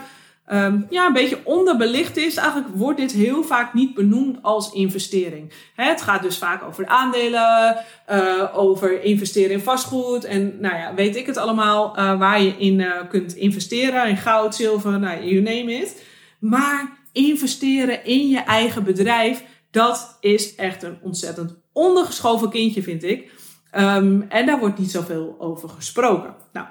um, 0.54 0.88
ja, 0.90 1.08
een 1.08 1.14
beetje 1.14 1.40
onderbelicht 1.44 2.18
is. 2.18 2.36
Eigenlijk 2.36 2.76
wordt 2.76 3.00
dit 3.00 3.12
heel 3.12 3.44
vaak 3.44 3.74
niet 3.74 3.94
benoemd 3.94 4.38
als 4.42 4.72
investering. 4.74 5.52
Het 5.76 6.02
gaat 6.02 6.22
dus 6.22 6.38
vaak 6.38 6.64
over 6.64 6.86
aandelen, 6.86 7.78
uh, 8.12 8.58
over 8.58 9.04
investeren 9.04 9.52
in 9.52 9.60
vastgoed. 9.60 10.26
En 10.26 10.58
nou 10.60 10.76
ja, 10.76 10.94
weet 10.94 11.16
ik 11.16 11.26
het 11.26 11.38
allemaal, 11.38 12.00
uh, 12.00 12.20
waar 12.20 12.42
je 12.42 12.58
in 12.58 12.80
uh, 12.80 12.92
kunt 13.10 13.36
investeren. 13.36 14.08
In 14.08 14.18
goud, 14.18 14.56
zilver, 14.56 15.00
nou, 15.00 15.24
you 15.24 15.42
name 15.42 15.74
it. 15.74 16.04
Maar 16.40 17.00
investeren 17.12 18.06
in 18.06 18.30
je 18.30 18.40
eigen 18.40 18.84
bedrijf, 18.84 19.44
dat 19.72 20.18
is 20.20 20.56
echt 20.56 20.84
een 20.84 21.00
ontzettend 21.02 21.56
ondergeschoven 21.74 22.50
kindje, 22.50 22.84
vind 22.84 23.04
ik. 23.04 23.32
Um, 23.76 24.26
en 24.30 24.46
daar 24.46 24.60
wordt 24.60 24.78
niet 24.78 24.92
zoveel 24.92 25.36
over 25.40 25.70
gesproken. 25.70 26.36
Nou, 26.54 26.68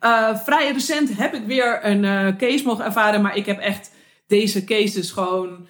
uh, 0.00 0.38
vrij 0.38 0.72
recent 0.72 1.16
heb 1.16 1.34
ik 1.34 1.46
weer 1.46 1.84
een 1.84 2.02
uh, 2.02 2.36
case 2.36 2.64
mogen 2.64 2.84
ervaren, 2.84 3.22
maar 3.22 3.36
ik 3.36 3.46
heb 3.46 3.58
echt 3.58 3.90
deze 4.26 4.64
cases 4.64 5.10
gewoon. 5.10 5.66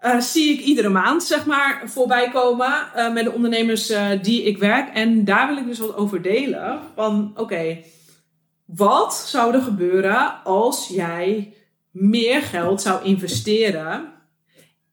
Uh, 0.00 0.20
zie 0.20 0.52
ik 0.52 0.60
iedere 0.60 0.88
maand, 0.88 1.22
zeg 1.22 1.46
maar, 1.46 1.82
voorbij 1.84 2.30
komen 2.30 2.72
met 3.12 3.24
de 3.24 3.32
ondernemers 3.32 3.92
die 4.22 4.42
ik 4.42 4.58
werk. 4.58 4.94
En 4.94 5.24
daar 5.24 5.48
wil 5.48 5.56
ik 5.56 5.66
dus 5.66 5.78
wat 5.78 5.96
over 5.96 6.22
delen. 6.22 6.80
Van 6.94 7.32
oké, 7.36 7.78
wat 8.64 9.14
zou 9.14 9.54
er 9.54 9.62
gebeuren 9.62 10.42
als 10.44 10.88
jij 10.88 11.53
meer 11.94 12.42
geld 12.42 12.80
zou 12.82 13.04
investeren 13.04 14.12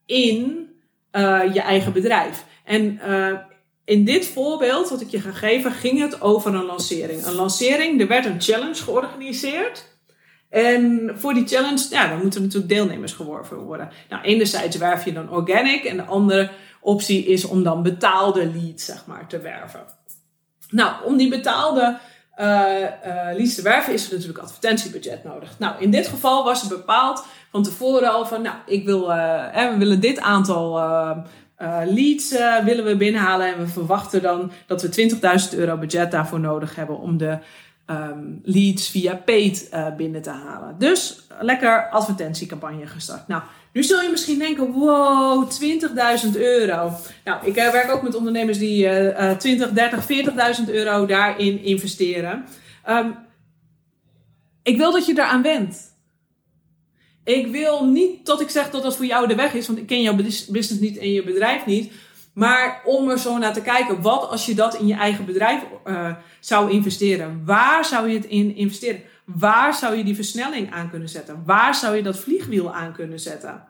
in 0.05 0.69
uh, 1.11 1.53
je 1.53 1.61
eigen 1.61 1.93
bedrijf. 1.93 2.45
En 2.65 2.99
uh, 3.07 3.37
in 3.85 4.05
dit 4.05 4.27
voorbeeld 4.27 4.89
wat 4.89 5.01
ik 5.01 5.09
je 5.09 5.19
ga 5.19 5.31
geven, 5.31 5.71
ging 5.71 5.99
het 5.99 6.21
over 6.21 6.55
een 6.55 6.65
lancering. 6.65 7.25
Een 7.25 7.33
lancering, 7.33 8.01
er 8.01 8.07
werd 8.07 8.25
een 8.25 8.41
challenge 8.41 8.83
georganiseerd. 8.83 9.89
En 10.49 11.11
voor 11.15 11.33
die 11.33 11.47
challenge, 11.47 11.87
ja, 11.89 12.07
dan 12.07 12.21
moeten 12.21 12.41
natuurlijk 12.41 12.73
deelnemers 12.73 13.13
geworven 13.13 13.57
worden. 13.57 13.89
Nou, 14.09 14.23
enerzijds 14.23 14.77
werf 14.77 15.05
je 15.05 15.13
dan 15.13 15.29
organic 15.29 15.83
en 15.83 15.97
de 15.97 16.03
andere 16.03 16.49
optie 16.81 17.25
is 17.25 17.45
om 17.45 17.63
dan 17.63 17.83
betaalde 17.83 18.51
leads, 18.51 18.85
zeg 18.85 19.05
maar, 19.05 19.27
te 19.27 19.39
werven. 19.39 19.85
Nou, 20.69 21.05
om 21.05 21.17
die 21.17 21.29
betaalde 21.29 21.99
uh, 22.39 22.45
uh, 22.45 23.35
leads 23.35 23.55
te 23.55 23.61
werven 23.61 23.93
is 23.93 24.05
er 24.05 24.13
natuurlijk 24.13 24.43
advertentiebudget 24.43 25.23
nodig. 25.23 25.59
Nou, 25.59 25.75
in 25.79 25.91
dit 25.91 26.07
geval 26.07 26.43
was 26.43 26.61
het 26.61 26.69
bepaald 26.69 27.25
van 27.51 27.63
tevoren 27.63 28.11
al 28.11 28.25
van, 28.25 28.41
nou, 28.41 28.55
ik 28.65 28.85
wil, 28.85 29.09
uh, 29.09 29.69
we 29.69 29.75
willen 29.77 29.99
dit 29.99 30.19
aantal 30.19 30.79
leads 31.85 32.37
willen 32.63 32.83
we 32.83 32.97
binnenhalen 32.97 33.47
en 33.47 33.59
we 33.59 33.67
verwachten 33.67 34.21
dan 34.21 34.51
dat 34.65 34.81
we 34.81 35.09
20.000 35.51 35.57
euro 35.57 35.77
budget 35.77 36.11
daarvoor 36.11 36.39
nodig 36.39 36.75
hebben 36.75 36.99
om 36.99 37.17
de 37.17 37.37
um, 37.87 38.41
leads 38.43 38.89
via 38.89 39.15
paid 39.15 39.69
binnen 39.97 40.21
te 40.21 40.29
halen. 40.29 40.75
Dus 40.77 41.27
lekker 41.39 41.89
advertentiecampagne 41.89 42.87
gestart. 42.87 43.27
Nou, 43.27 43.41
Nu 43.73 43.83
zul 43.83 44.01
je 44.01 44.09
misschien 44.09 44.39
denken, 44.39 44.71
wow, 44.71 45.51
20.000 46.25 46.31
euro. 46.33 46.91
Nou, 47.23 47.45
ik 47.45 47.53
werk 47.53 47.91
ook 47.91 48.01
met 48.01 48.15
ondernemers 48.15 48.57
die 48.57 48.85
uh, 48.85 49.31
20, 49.31 49.71
30, 49.71 50.59
40.000 50.67 50.73
euro 50.73 51.05
daarin 51.05 51.63
investeren. 51.63 52.45
Um, 52.89 53.15
ik 54.63 54.77
wil 54.77 54.91
dat 54.91 55.05
je 55.05 55.13
eraan 55.13 55.41
went. 55.41 55.89
Ik 57.23 57.47
wil 57.47 57.85
niet 57.85 58.25
dat 58.25 58.41
ik 58.41 58.49
zeg 58.49 58.69
dat 58.69 58.83
dat 58.83 58.95
voor 58.95 59.05
jou 59.05 59.27
de 59.27 59.35
weg 59.35 59.53
is, 59.53 59.67
want 59.67 59.79
ik 59.79 59.87
ken 59.87 60.01
jouw 60.01 60.15
business 60.15 60.79
niet 60.79 60.97
en 60.97 61.11
je 61.11 61.23
bedrijf 61.23 61.65
niet. 61.65 61.91
Maar 62.33 62.81
om 62.85 63.09
er 63.09 63.19
zo 63.19 63.37
naar 63.37 63.53
te 63.53 63.61
kijken, 63.61 64.01
wat 64.01 64.29
als 64.29 64.45
je 64.45 64.55
dat 64.55 64.75
in 64.75 64.87
je 64.87 64.93
eigen 64.93 65.25
bedrijf 65.25 65.61
uh, 65.85 66.15
zou 66.39 66.71
investeren? 66.71 67.41
Waar 67.45 67.85
zou 67.85 68.09
je 68.09 68.17
het 68.17 68.25
in 68.25 68.55
investeren? 68.55 69.01
Waar 69.35 69.73
zou 69.73 69.95
je 69.95 70.03
die 70.03 70.15
versnelling 70.15 70.73
aan 70.73 70.89
kunnen 70.89 71.09
zetten? 71.09 71.43
Waar 71.45 71.75
zou 71.75 71.95
je 71.95 72.03
dat 72.03 72.19
vliegwiel 72.19 72.73
aan 72.73 72.93
kunnen 72.93 73.19
zetten? 73.19 73.69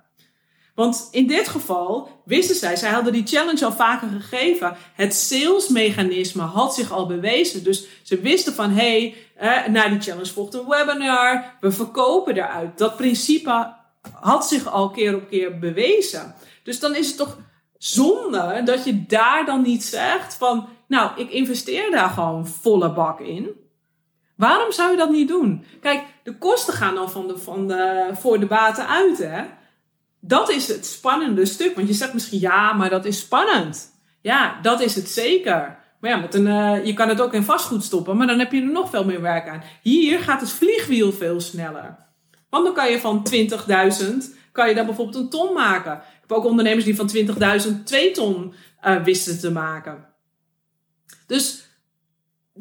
Want 0.75 1.07
in 1.11 1.27
dit 1.27 1.47
geval 1.47 2.21
wisten 2.25 2.55
zij, 2.55 2.75
zij 2.75 2.91
hadden 2.91 3.13
die 3.13 3.27
challenge 3.27 3.65
al 3.65 3.71
vaker 3.71 4.07
gegeven. 4.07 4.75
Het 4.93 5.13
salesmechanisme 5.13 6.41
had 6.41 6.75
zich 6.75 6.91
al 6.91 7.05
bewezen. 7.07 7.63
Dus 7.63 7.87
ze 8.01 8.19
wisten 8.19 8.53
van, 8.53 8.69
hé, 8.69 9.15
hey, 9.35 9.67
na 9.69 9.87
die 9.87 10.01
challenge 10.01 10.31
volgt 10.31 10.53
een 10.53 10.67
webinar. 10.67 11.55
We 11.59 11.71
verkopen 11.71 12.35
eruit. 12.35 12.77
Dat 12.77 12.97
principe 12.97 13.73
had 14.11 14.47
zich 14.47 14.67
al 14.67 14.89
keer 14.89 15.15
op 15.15 15.29
keer 15.29 15.59
bewezen. 15.59 16.35
Dus 16.63 16.79
dan 16.79 16.95
is 16.95 17.07
het 17.07 17.17
toch 17.17 17.37
zonde 17.77 18.61
dat 18.65 18.85
je 18.85 19.05
daar 19.05 19.45
dan 19.45 19.61
niet 19.61 19.83
zegt 19.83 20.35
van, 20.35 20.67
nou, 20.87 21.11
ik 21.21 21.29
investeer 21.29 21.91
daar 21.91 22.09
gewoon 22.09 22.47
volle 22.47 22.93
bak 22.93 23.19
in. 23.19 23.49
Waarom 24.41 24.71
zou 24.71 24.91
je 24.91 24.97
dat 24.97 25.09
niet 25.09 25.27
doen? 25.27 25.65
Kijk, 25.81 26.03
de 26.23 26.37
kosten 26.37 26.73
gaan 26.73 26.95
dan 26.95 27.11
van 27.11 27.27
de, 27.27 27.37
van 27.37 27.67
de, 27.67 28.09
voor 28.13 28.39
de 28.39 28.45
baten 28.45 28.87
uit, 28.87 29.17
hè? 29.17 29.43
Dat 30.19 30.49
is 30.49 30.67
het 30.67 30.85
spannende 30.85 31.45
stuk. 31.45 31.75
Want 31.75 31.87
je 31.87 31.93
zegt 31.93 32.13
misschien, 32.13 32.39
ja, 32.39 32.73
maar 32.73 32.89
dat 32.89 33.05
is 33.05 33.19
spannend. 33.19 33.91
Ja, 34.21 34.59
dat 34.61 34.81
is 34.81 34.95
het 34.95 35.09
zeker. 35.09 35.77
Maar 35.99 36.09
ja, 36.09 36.17
met 36.17 36.35
een, 36.35 36.45
uh, 36.45 36.85
je 36.85 36.93
kan 36.93 37.09
het 37.09 37.21
ook 37.21 37.33
in 37.33 37.43
vastgoed 37.43 37.83
stoppen, 37.83 38.17
maar 38.17 38.27
dan 38.27 38.39
heb 38.39 38.51
je 38.51 38.61
er 38.61 38.71
nog 38.71 38.89
veel 38.89 39.05
meer 39.05 39.21
werk 39.21 39.49
aan. 39.49 39.63
Hier 39.81 40.19
gaat 40.19 40.41
het 40.41 40.51
vliegwiel 40.51 41.13
veel 41.13 41.39
sneller. 41.41 41.97
Want 42.49 42.65
dan 42.65 42.73
kan 42.73 42.91
je 42.91 42.99
van 42.99 43.27
20.000, 43.31 44.07
kan 44.51 44.69
je 44.69 44.75
dan 44.75 44.85
bijvoorbeeld 44.85 45.23
een 45.23 45.29
ton 45.29 45.53
maken. 45.53 45.93
Ik 45.93 46.21
heb 46.21 46.31
ook 46.31 46.45
ondernemers 46.45 46.85
die 46.85 46.95
van 46.95 47.11
20.000 47.77 47.83
2 47.83 48.11
ton 48.11 48.53
uh, 48.83 49.03
wisten 49.03 49.39
te 49.39 49.51
maken. 49.51 50.05
Dus 51.27 51.70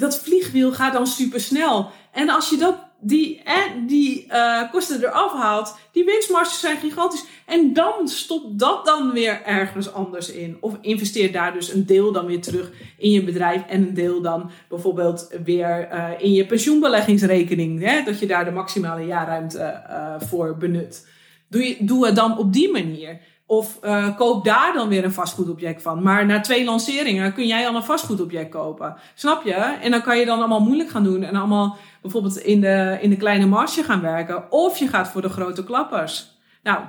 dat 0.00 0.20
vliegwiel 0.20 0.72
gaat 0.72 0.92
dan 0.92 1.06
super 1.06 1.40
snel. 1.40 1.90
En 2.12 2.28
als 2.28 2.50
je 2.50 2.56
dat 2.56 2.74
die, 3.00 3.42
eh, 3.44 3.56
die 3.86 4.26
kosten 4.72 5.02
eraf 5.02 5.32
haalt, 5.32 5.76
die 5.92 6.04
winstmarges 6.04 6.60
zijn 6.60 6.76
gigantisch. 6.76 7.24
En 7.46 7.72
dan 7.72 8.08
stopt 8.08 8.58
dat 8.58 8.84
dan 8.84 9.12
weer 9.12 9.42
ergens 9.44 9.92
anders 9.92 10.30
in. 10.32 10.56
Of 10.60 10.76
investeer 10.80 11.32
daar 11.32 11.52
dus 11.52 11.72
een 11.72 11.86
deel 11.86 12.12
dan 12.12 12.26
weer 12.26 12.40
terug 12.40 12.70
in 12.98 13.10
je 13.10 13.24
bedrijf. 13.24 13.62
En 13.66 13.82
een 13.82 13.94
deel 13.94 14.20
dan 14.20 14.50
bijvoorbeeld 14.68 15.30
weer 15.44 15.88
uh, 15.92 16.08
in 16.18 16.32
je 16.32 16.46
pensioenbeleggingsrekening. 16.46 17.82
Hè, 17.82 18.02
dat 18.02 18.18
je 18.18 18.26
daar 18.26 18.44
de 18.44 18.50
maximale 18.50 19.06
jaarruimte 19.06 19.82
uh, 19.90 20.14
voor 20.28 20.56
benut. 20.56 21.08
Doe, 21.48 21.68
je, 21.68 21.76
doe 21.80 22.06
het 22.06 22.16
dan 22.16 22.38
op 22.38 22.52
die 22.52 22.72
manier. 22.72 23.20
Of 23.50 23.78
uh, 23.82 24.16
koop 24.16 24.44
daar 24.44 24.72
dan 24.72 24.88
weer 24.88 25.04
een 25.04 25.12
vastgoedobject 25.12 25.82
van. 25.82 26.02
Maar 26.02 26.26
na 26.26 26.40
twee 26.40 26.64
lanceringen 26.64 27.32
kun 27.32 27.46
jij 27.46 27.68
al 27.68 27.74
een 27.74 27.82
vastgoedobject 27.82 28.50
kopen. 28.50 28.96
Snap 29.14 29.44
je? 29.44 29.54
En 29.54 29.90
dan 29.90 30.02
kan 30.02 30.18
je 30.18 30.24
dan 30.24 30.38
allemaal 30.38 30.60
moeilijk 30.60 30.90
gaan 30.90 31.04
doen. 31.04 31.22
En 31.22 31.36
allemaal 31.36 31.76
bijvoorbeeld 32.02 32.36
in 32.36 32.60
de, 32.60 32.98
in 33.00 33.10
de 33.10 33.16
kleine 33.16 33.46
marge 33.46 33.82
gaan 33.82 34.00
werken. 34.00 34.52
Of 34.52 34.78
je 34.78 34.88
gaat 34.88 35.08
voor 35.08 35.22
de 35.22 35.28
grote 35.28 35.64
klappers. 35.64 36.38
Nou, 36.62 36.84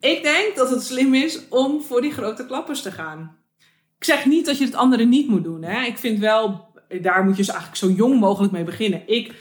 ik 0.00 0.22
denk 0.22 0.56
dat 0.56 0.70
het 0.70 0.82
slim 0.82 1.14
is 1.14 1.48
om 1.48 1.82
voor 1.82 2.00
die 2.00 2.12
grote 2.12 2.46
klappers 2.46 2.82
te 2.82 2.90
gaan. 2.90 3.36
Ik 3.98 4.04
zeg 4.04 4.26
niet 4.26 4.46
dat 4.46 4.58
je 4.58 4.64
het 4.64 4.74
andere 4.74 5.04
niet 5.04 5.28
moet 5.28 5.44
doen. 5.44 5.62
Hè? 5.62 5.84
Ik 5.84 5.98
vind 5.98 6.18
wel, 6.18 6.68
daar 7.00 7.24
moet 7.24 7.36
je 7.36 7.42
dus 7.42 7.54
eigenlijk 7.54 7.78
zo 7.78 7.90
jong 7.90 8.20
mogelijk 8.20 8.52
mee 8.52 8.64
beginnen. 8.64 9.02
Ik, 9.06 9.34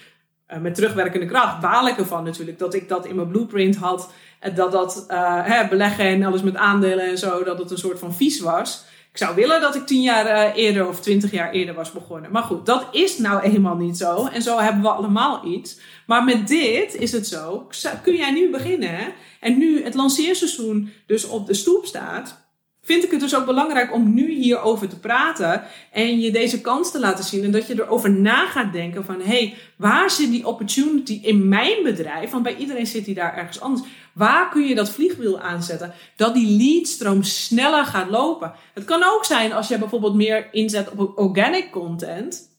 met 0.60 0.76
terugwerkende 0.76 1.26
kracht, 1.26 1.60
baal 1.60 1.88
ik 1.88 1.98
ervan 1.98 2.24
natuurlijk 2.24 2.60
dat 2.60 2.74
ik 2.74 2.90
dat 2.90 3.06
in 3.06 3.16
mijn 3.16 3.28
blueprint 3.28 3.76
had 3.76 4.10
dat 4.54 4.72
dat 4.72 5.06
uh, 5.12 5.46
hè, 5.46 5.68
beleggen 5.68 6.06
en 6.06 6.24
alles 6.24 6.42
met 6.42 6.56
aandelen 6.56 7.10
en 7.10 7.18
zo, 7.18 7.44
dat 7.44 7.60
het 7.60 7.72
een 7.72 7.78
soort 7.78 8.00
van 8.00 8.14
vies 8.14 8.40
was. 8.40 8.84
Ik 9.12 9.18
zou 9.18 9.36
willen 9.36 9.62
dat 9.62 9.76
ik 9.76 9.86
tien 9.86 10.02
jaar 10.02 10.26
uh, 10.26 10.64
eerder 10.64 10.88
of 10.88 11.00
twintig 11.00 11.32
jaar 11.32 11.52
eerder 11.52 11.76
was 11.76 11.92
begonnen. 11.92 12.32
Maar 12.32 12.44
goed, 12.44 12.66
dat 12.66 12.88
is 12.92 13.18
nou 13.18 13.42
eenmaal 13.42 13.76
niet 13.76 13.98
zo. 13.98 14.28
En 14.28 14.42
zo 14.42 14.60
hebben 14.60 14.82
we 14.82 14.90
allemaal 14.90 15.46
iets. 15.46 15.80
Maar 16.06 16.24
met 16.24 16.48
dit 16.48 16.96
is 16.96 17.12
het 17.12 17.28
zo. 17.28 17.68
Kun 18.04 18.16
jij 18.16 18.32
nu 18.32 18.50
beginnen? 18.50 19.14
En 19.40 19.58
nu 19.58 19.84
het 19.84 19.94
lanceerseizoen 19.94 20.92
dus 21.06 21.28
op 21.28 21.48
de 21.48 21.54
stoep 21.54 21.86
staat 21.86 22.41
vind 22.84 23.04
ik 23.04 23.12
het 23.12 23.20
dus 23.20 23.36
ook 23.36 23.46
belangrijk 23.46 23.94
om 23.94 24.14
nu 24.14 24.32
hierover 24.32 24.90
te 24.90 25.00
praten 25.00 25.64
en 25.92 26.20
je 26.20 26.32
deze 26.32 26.62
kans 26.62 26.92
te 26.92 27.00
laten 27.00 27.24
zien 27.24 27.44
en 27.44 27.52
dat 27.52 27.68
je 27.68 27.74
erover 27.74 28.12
na 28.12 28.48
gaat 28.48 28.74
denken 28.74 29.06
van 29.06 29.16
hé, 29.20 29.24
hey, 29.24 29.56
waar 29.76 30.10
zit 30.10 30.32
die 30.32 30.48
opportunity 30.48 31.20
in 31.22 31.48
mijn 31.48 31.84
bedrijf? 31.84 32.32
Want 32.32 32.44
bij 32.44 32.56
iedereen 32.56 32.88
zit 32.88 33.06
die 33.06 33.16
daar 33.16 33.38
ergens 33.38 33.60
anders. 33.60 33.88
Waar 34.14 34.50
kun 34.50 34.68
je 34.68 34.76
dat 34.76 34.90
vliegwiel 34.90 35.40
aanzetten? 35.40 35.94
Dat 36.16 36.34
die 36.34 36.58
leadstroom 36.58 37.24
sneller 37.24 37.86
gaat 37.86 38.10
lopen. 38.10 38.54
Het 38.74 38.86
kan 38.86 39.04
ook 39.04 39.26
zijn 39.26 39.54
als 39.54 39.68
je 39.68 39.78
bijvoorbeeld 39.78 40.16
meer 40.16 40.48
inzet 40.52 40.90
op 40.90 41.18
organic 41.18 41.72
content, 41.72 42.50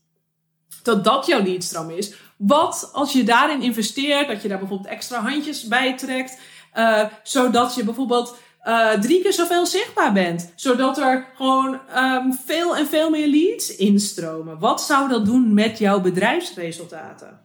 dat 0.82 1.04
dat 1.04 1.26
jouw 1.26 1.42
leadstroom 1.42 1.90
is. 1.90 2.14
Wat 2.36 2.90
als 2.92 3.12
je 3.12 3.24
daarin 3.24 3.62
investeert, 3.62 4.28
dat 4.28 4.42
je 4.42 4.48
daar 4.48 4.58
bijvoorbeeld 4.58 4.90
extra 4.90 5.20
handjes 5.20 5.66
bij 5.66 5.96
trekt, 5.96 6.38
uh, 6.76 7.04
zodat 7.22 7.74
je 7.74 7.84
bijvoorbeeld 7.84 8.36
uh, 8.64 8.92
drie 8.92 9.22
keer 9.22 9.32
zoveel 9.32 9.66
zichtbaar 9.66 10.12
bent. 10.12 10.52
Zodat 10.54 10.98
er 10.98 11.26
gewoon 11.34 11.80
um, 11.96 12.38
veel 12.44 12.76
en 12.76 12.86
veel 12.86 13.10
meer 13.10 13.26
leads 13.26 13.76
instromen. 13.76 14.58
Wat 14.58 14.82
zou 14.82 15.08
dat 15.08 15.24
doen 15.24 15.54
met 15.54 15.78
jouw 15.78 16.00
bedrijfsresultaten? 16.00 17.40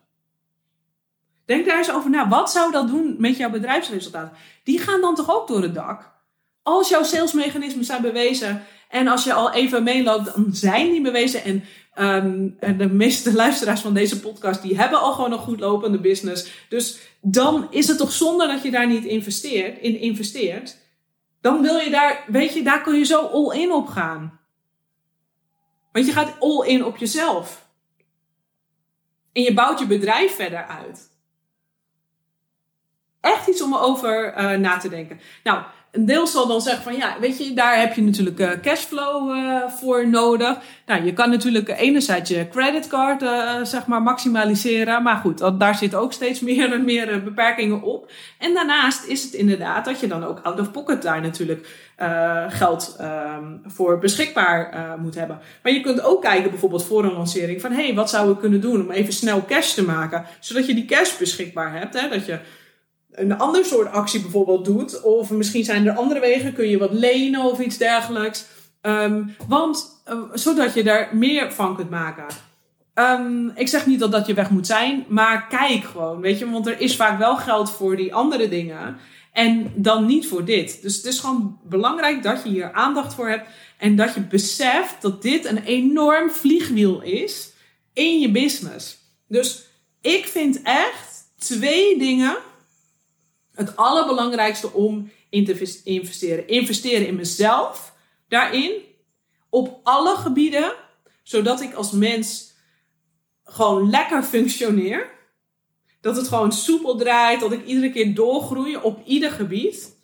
Denk 1.46 1.66
daar 1.66 1.78
eens 1.78 1.92
over 1.92 2.10
na. 2.10 2.28
Wat 2.28 2.52
zou 2.52 2.72
dat 2.72 2.88
doen 2.88 3.16
met 3.18 3.38
jouw 3.38 3.50
bedrijfsresultaten? 3.50 4.38
Die 4.64 4.80
gaan 4.80 5.02
dan 5.02 5.16
toch 5.16 5.36
ook 5.36 5.48
door 5.48 5.62
het 5.62 5.76
dak? 5.76 6.16
Als 6.64 6.90
jouw 6.90 7.04
salesmechanismen 7.04 7.86
zijn 7.86 8.02
bewezen 8.02 8.64
en 8.90 9.08
als 9.08 9.24
je 9.24 9.34
al 9.34 9.54
even 9.54 9.84
meeloopt, 9.84 10.26
dan 10.26 10.48
zijn 10.52 10.92
die 10.92 11.02
bewezen. 11.02 11.44
En 11.44 11.64
um, 12.00 12.58
de 12.78 12.90
meeste 12.90 13.34
luisteraars 13.34 13.82
van 13.82 13.94
deze 13.94 14.20
podcast, 14.20 14.62
die 14.62 14.78
hebben 14.78 15.00
al 15.00 15.14
gewoon 15.14 15.32
een 15.32 15.38
goed 15.38 15.60
lopende 15.60 16.00
business. 16.00 16.52
Dus 16.70 16.98
dan 17.22 17.68
is 17.70 17.88
het 17.88 17.98
toch 17.98 18.12
zonde 18.12 18.48
dat 18.48 18.64
je 18.64 18.72
daar 18.72 18.88
niet 18.88 19.06
investeert, 19.06 19.80
in 19.80 20.00
investeert. 20.00 20.78
Dan 21.42 21.62
wil 21.62 21.78
je 21.78 21.90
daar, 21.90 22.24
weet 22.28 22.54
je, 22.54 22.64
daar 22.64 22.82
kun 22.82 22.98
je 22.98 23.06
zo 23.06 23.26
all 23.26 23.60
in 23.60 23.72
op 23.72 23.88
gaan. 23.88 24.40
Want 25.92 26.06
je 26.06 26.12
gaat 26.12 26.40
all 26.40 26.68
in 26.68 26.86
op 26.86 26.98
jezelf. 26.98 27.68
En 29.32 29.42
je 29.42 29.54
bouwt 29.54 29.80
je 29.80 29.88
bedrijf 29.88 30.36
verder 30.36 30.66
uit. 30.66 31.10
Echt 33.22 33.48
iets 33.48 33.62
om 33.62 33.76
over 33.76 34.38
uh, 34.38 34.58
na 34.58 34.78
te 34.78 34.90
denken. 34.90 35.20
Nou, 35.44 35.64
een 35.98 36.06
deel 36.06 36.28
zal 36.28 36.48
dan 36.48 36.62
zeggen 36.62 36.84
van 36.84 36.96
ja, 36.96 37.16
weet 37.20 37.38
je, 37.38 37.54
daar 37.54 37.80
heb 37.80 37.94
je 37.94 38.02
natuurlijk 38.02 38.40
uh, 38.40 38.50
cashflow 38.62 39.36
uh, 39.36 39.68
voor 39.68 40.08
nodig. 40.08 40.58
Nou, 40.86 41.04
je 41.04 41.14
kan 41.14 41.30
natuurlijk 41.30 41.70
enerzijds 41.80 42.30
je 42.30 42.48
creditcard 42.50 43.22
uh, 43.22 43.64
zeg 43.64 43.86
maar 43.86 44.02
maximaliseren. 44.02 45.04
Maar 45.04 45.16
goed, 45.16 45.60
daar 45.60 45.76
zitten 45.76 46.00
ook 46.00 46.14
steeds 46.14 46.40
meer 46.50 46.74
en 46.74 46.86
meer 46.86 47.24
beperkingen 47.24 47.82
op. 47.82 48.12
En 48.40 48.54
daarnaast 48.54 49.06
is 49.06 49.24
het 49.24 49.34
inderdaad 49.34 49.86
dat 49.86 50.00
je 50.00 50.08
dan 50.08 50.24
ook 50.24 50.40
out 50.44 50.60
of 50.60 50.72
pocket 50.72 51.02
daar 51.02 51.22
natuurlijk 51.22 51.86
geld 52.48 52.98
um, 53.02 53.62
voor 53.66 54.00
beschikbaar 54.00 54.74
moet 55.02 55.16
hebben. 55.16 55.40
Maar 55.64 55.72
je 55.72 55.82
kunt 55.82 56.02
ook 56.02 56.22
kijken 56.22 56.50
bijvoorbeeld 56.50 56.86
voor 56.86 57.04
een 57.04 57.14
lancering 57.14 57.62
van 57.62 57.72
hé, 57.72 57.86
hey, 57.86 57.96
wat 57.96 58.10
zouden 58.10 58.36
we 58.36 58.42
kunnen 58.42 58.62
doen 58.62 58.82
om 58.82 58.92
even 58.92 59.14
snel 59.14 59.46
cash 59.48 59.74
te 59.74 59.84
maken. 59.84 60.26
Zodat 60.40 60.66
je 60.66 60.74
die 60.74 60.86
cash 60.86 61.18
beschikbaar 61.18 61.80
hebt. 61.80 62.02
Hè? 62.02 62.10
Dat 62.10 62.26
je 62.26 62.40
een 63.18 63.38
ander 63.38 63.66
soort 63.66 63.92
actie 63.92 64.22
bijvoorbeeld 64.22 64.66
doet. 64.66 65.02
Of 65.02 65.30
misschien 65.30 65.64
zijn 65.64 65.88
er 65.88 65.96
andere 65.96 66.20
wegen, 66.20 66.54
kun 66.54 66.68
je 66.68 66.78
wat 66.78 66.94
lenen 66.94 67.42
of 67.42 67.60
iets 67.60 67.78
dergelijks. 67.78 68.46
Um, 68.82 69.36
want 69.48 70.02
uh, 70.10 70.20
zodat 70.34 70.74
je 70.74 70.84
daar 70.84 71.10
meer 71.14 71.52
van 71.52 71.76
kunt 71.76 71.90
maken. 71.90 72.26
Um, 72.96 73.52
ik 73.56 73.68
zeg 73.68 73.86
niet 73.86 74.00
dat 74.00 74.12
dat 74.12 74.28
je 74.28 74.34
weg 74.34 74.50
moet 74.50 74.68
zijn, 74.68 75.06
maar 75.08 75.48
kijk 75.48 75.84
gewoon, 75.84 76.22
weet 76.22 76.40
je, 76.40 76.50
want 76.50 76.68
er 76.68 76.80
is 76.80 76.96
vaak 76.96 77.20
wel 77.20 77.38
geld 77.38 77.72
voor 77.72 77.96
die 77.96 78.14
andere 78.14 78.50
dingen 78.50 78.98
en 79.34 79.72
dan 79.76 80.06
niet 80.06 80.28
voor 80.28 80.46
dit. 80.46 80.82
Dus 80.82 80.96
het 80.96 81.06
is 81.06 81.20
gewoon 81.20 81.60
belangrijk 81.64 82.24
dat 82.24 82.44
je 82.44 82.50
hier 82.50 82.74
aandacht 82.74 83.14
voor 83.14 83.30
hebt 83.30 83.50
en 83.78 83.96
dat 83.96 84.14
je 84.14 84.22
beseft 84.22 85.02
dat 85.02 85.22
dit 85.22 85.46
een 85.46 85.64
enorm 85.64 86.30
vliegwiel 86.30 87.02
is 87.02 87.54
in 87.94 88.20
je 88.20 88.32
business. 88.32 88.98
Dus 89.28 89.66
ik 90.02 90.26
vind 90.26 90.62
echt 90.62 91.24
twee 91.38 91.98
dingen 92.00 92.38
het 93.58 93.76
allerbelangrijkste 93.76 94.74
om 94.74 95.12
in 95.30 95.46
te 95.46 95.82
investeren. 95.84 96.48
Investeren 96.48 97.08
in 97.08 97.16
mezelf 97.16 97.94
daarin. 98.28 98.72
Op 99.50 99.80
alle 99.84 100.16
gebieden. 100.16 100.74
Zodat 101.24 101.62
ik 101.62 101.74
als 101.74 101.92
mens 101.92 102.54
gewoon 103.44 103.90
lekker 103.90 104.24
functioneer. 104.24 105.10
Dat 106.02 106.16
het 106.16 106.28
gewoon 106.28 106.52
soepel 106.52 106.96
draait. 106.96 107.40
Dat 107.40 107.52
ik 107.52 107.66
iedere 107.66 107.92
keer 107.92 108.14
doorgroei 108.14 108.78
op 108.78 109.06
ieder 109.06 109.32
gebied. 109.32 109.96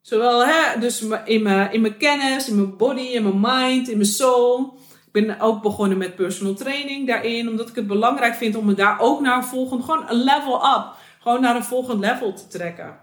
Zowel 0.00 0.46
hè, 0.46 0.80
dus 0.80 1.04
in 1.24 1.42
mijn, 1.42 1.72
in 1.72 1.80
mijn 1.80 1.96
kennis, 1.96 2.48
in 2.48 2.56
mijn 2.56 2.76
body, 2.76 3.00
in 3.00 3.22
mijn 3.22 3.40
mind, 3.40 3.88
in 3.88 3.96
mijn 3.96 4.08
soul. 4.08 4.78
Ik 5.06 5.12
ben 5.12 5.40
ook 5.40 5.62
begonnen 5.62 5.98
met 5.98 6.16
personal 6.16 6.54
training 6.54 7.06
daarin, 7.06 7.48
omdat 7.48 7.68
ik 7.68 7.74
het 7.74 7.86
belangrijk 7.86 8.34
vind 8.34 8.56
om 8.56 8.66
me 8.66 8.74
daar 8.74 9.00
ook 9.00 9.20
naar 9.20 9.36
een 9.36 9.44
volgend, 9.44 9.84
gewoon 9.84 10.08
een 10.08 10.22
level 10.22 10.54
up, 10.54 10.86
gewoon 11.20 11.40
naar 11.40 11.56
een 11.56 11.64
volgend 11.64 12.00
level 12.00 12.32
te 12.32 12.46
trekken. 12.46 13.00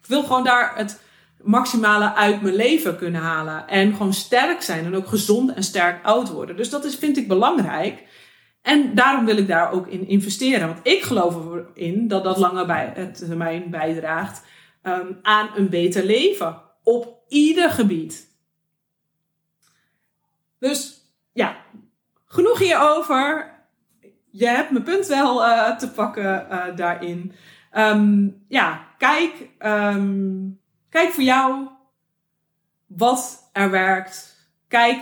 Ik 0.00 0.06
wil 0.06 0.22
gewoon 0.22 0.44
daar 0.44 0.76
het 0.76 1.00
maximale 1.42 2.14
uit 2.14 2.42
mijn 2.42 2.54
leven 2.54 2.96
kunnen 2.96 3.20
halen 3.20 3.68
en 3.68 3.92
gewoon 3.92 4.12
sterk 4.12 4.62
zijn 4.62 4.84
en 4.84 4.94
ook 4.94 5.06
gezond 5.06 5.52
en 5.52 5.62
sterk 5.62 6.04
oud 6.04 6.30
worden. 6.30 6.56
Dus 6.56 6.70
dat 6.70 6.84
is, 6.84 6.94
vind 6.94 7.16
ik 7.16 7.28
belangrijk. 7.28 8.06
En 8.62 8.94
daarom 8.94 9.24
wil 9.24 9.36
ik 9.36 9.48
daar 9.48 9.72
ook 9.72 9.86
in 9.86 10.08
investeren. 10.08 10.68
Want 10.68 10.86
ik 10.86 11.02
geloof 11.02 11.36
erin 11.74 12.08
dat 12.08 12.24
dat 12.24 12.38
lange 12.38 12.66
bij, 12.66 13.10
termijn 13.12 13.70
bijdraagt 13.70 14.42
um, 14.82 15.18
aan 15.22 15.50
een 15.54 15.68
beter 15.68 16.04
leven. 16.04 16.62
Op 16.82 17.22
ieder 17.28 17.70
gebied. 17.70 18.36
Dus 20.58 21.02
ja, 21.32 21.56
genoeg 22.26 22.58
hierover. 22.58 23.56
Je 24.38 24.46
hebt 24.46 24.70
mijn 24.70 24.84
punt 24.84 25.06
wel 25.06 25.44
uh, 25.44 25.76
te 25.76 25.90
pakken 25.90 26.46
uh, 26.50 26.76
daarin. 26.76 27.32
Um, 27.76 28.36
ja, 28.48 28.86
kijk, 28.98 29.32
um, 29.66 30.58
kijk 30.90 31.10
voor 31.10 31.22
jou 31.22 31.66
wat 32.86 33.50
er 33.52 33.70
werkt. 33.70 34.36
Kijk 34.68 34.98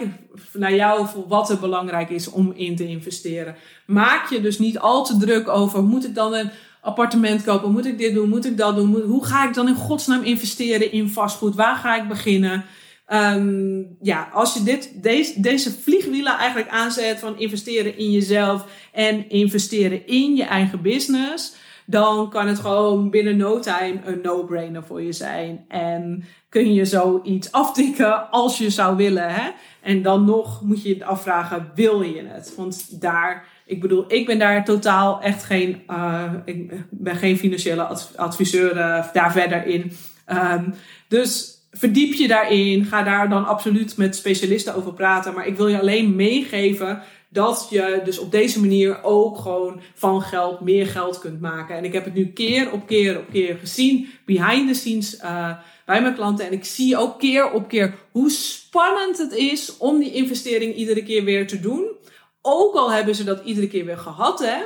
naar 0.53 0.75
jou 0.75 1.07
voor 1.07 1.29
wat 1.29 1.51
er 1.51 1.59
belangrijk 1.59 2.11
is 2.11 2.31
om 2.31 2.53
in 2.53 2.77
te 2.77 2.89
investeren. 2.89 3.57
Maak 3.87 4.31
je 4.31 4.41
dus 4.41 4.59
niet 4.59 4.79
al 4.79 5.05
te 5.05 5.17
druk 5.17 5.49
over: 5.49 5.83
moet 5.83 6.05
ik 6.05 6.15
dan 6.15 6.35
een 6.35 6.51
appartement 6.81 7.45
kopen? 7.45 7.73
Moet 7.73 7.87
ik 7.87 7.99
dit 7.99 8.15
doen? 8.15 8.29
Moet 8.29 8.47
ik 8.47 8.57
dat 8.57 8.77
doen? 8.77 9.01
hoe 9.01 9.25
ga 9.25 9.49
ik 9.49 9.55
dan 9.55 9.69
in 9.69 9.75
godsnaam 9.75 10.23
investeren 10.23 10.93
in 10.93 11.09
vastgoed? 11.09 11.55
Waar 11.55 11.77
ga 11.77 11.97
ik 11.97 12.09
beginnen? 12.09 12.65
Um, 13.13 13.97
ja, 14.01 14.29
als 14.33 14.55
je 14.55 14.63
dit, 14.63 15.03
deze, 15.03 15.41
deze 15.41 15.73
vliegwielen 15.73 16.39
eigenlijk 16.39 16.69
aanzet 16.69 17.19
van 17.19 17.39
investeren 17.39 17.99
in 17.99 18.11
jezelf 18.11 18.67
en 18.93 19.29
investeren 19.29 20.07
in 20.07 20.37
je 20.37 20.45
eigen 20.45 20.83
business, 20.83 21.55
dan 21.87 22.31
kan 22.31 22.47
het 22.47 22.59
gewoon 22.59 23.11
binnen 23.11 23.37
no 23.37 23.59
time 23.59 24.01
een 24.05 24.21
no-brainer 24.23 24.85
voor 24.85 25.03
je 25.03 25.13
zijn. 25.13 25.65
En 25.69 26.25
kun 26.49 26.75
je 26.75 26.85
zoiets 26.85 27.53
aftikken 27.53 28.31
als 28.31 28.59
je 28.59 28.71
zou 28.71 28.97
willen. 28.97 29.35
Hè? 29.35 29.51
En 29.83 30.03
dan 30.03 30.25
nog 30.25 30.63
moet 30.63 30.83
je 30.83 30.97
je 30.97 31.05
afvragen, 31.05 31.71
wil 31.75 32.03
je 32.03 32.25
het? 32.27 32.55
Want 32.57 33.01
daar, 33.01 33.47
ik 33.67 33.81
bedoel, 33.81 34.05
ik 34.09 34.27
ben 34.27 34.39
daar 34.39 34.65
totaal 34.65 35.21
echt 35.21 35.45
geen, 35.45 35.83
uh, 35.91 36.33
ik 36.45 36.85
ben 36.91 37.17
geen 37.17 37.39
financiële 37.39 37.97
adviseur 38.17 38.77
uh, 38.77 39.13
daar 39.13 39.33
verder 39.33 39.67
in. 39.67 39.93
Um, 40.33 40.75
dus 41.09 41.56
verdiep 41.77 42.13
je 42.13 42.29
daarin. 42.29 42.85
Ga 42.85 43.03
daar 43.03 43.29
dan 43.29 43.47
absoluut 43.47 43.97
met 43.97 44.17
specialisten 44.17 44.75
over 44.75 44.93
praten. 44.93 45.35
Maar 45.35 45.47
ik 45.47 45.57
wil 45.57 45.69
je 45.69 45.81
alleen 45.81 46.17
meegeven 46.17 47.03
dat 47.29 47.67
je 47.71 48.01
dus 48.05 48.19
op 48.19 48.31
deze 48.31 48.61
manier 48.61 49.03
ook 49.03 49.39
gewoon 49.39 49.81
van 49.95 50.23
geld 50.23 50.61
meer 50.61 50.87
geld 50.87 51.19
kunt 51.19 51.41
maken. 51.41 51.77
En 51.77 51.85
ik 51.85 51.93
heb 51.93 52.05
het 52.05 52.15
nu 52.15 52.27
keer 52.27 52.73
op 52.73 52.87
keer 52.87 53.19
op 53.19 53.31
keer 53.33 53.57
gezien, 53.57 54.09
behind 54.25 54.69
the 54.69 54.75
scenes 54.75 55.21
uh, 55.21 55.51
bij 55.87 56.03
mijn 56.03 56.15
klanten. 56.15 56.47
En 56.47 56.53
ik 56.53 56.65
zie 56.65 56.97
ook 56.97 57.19
keer 57.19 57.51
op 57.51 57.69
keer 57.69 57.95
hoe 58.11 58.31
spannend 58.31 59.19
het 59.19 59.33
is 59.33 59.77
om 59.77 59.99
die 59.99 60.13
investering 60.13 60.75
iedere 60.75 61.03
keer 61.03 61.25
weer 61.25 61.47
te 61.47 61.61
doen. 61.61 61.91
Ook 62.43 62.75
al 62.75 62.93
hebben 62.93 63.15
ze 63.15 63.25
dat 63.25 63.45
iedere 63.45 63.69
keer 63.69 63.85
weer 63.85 63.99
gehad, 63.99 64.39
hè. 64.39 64.57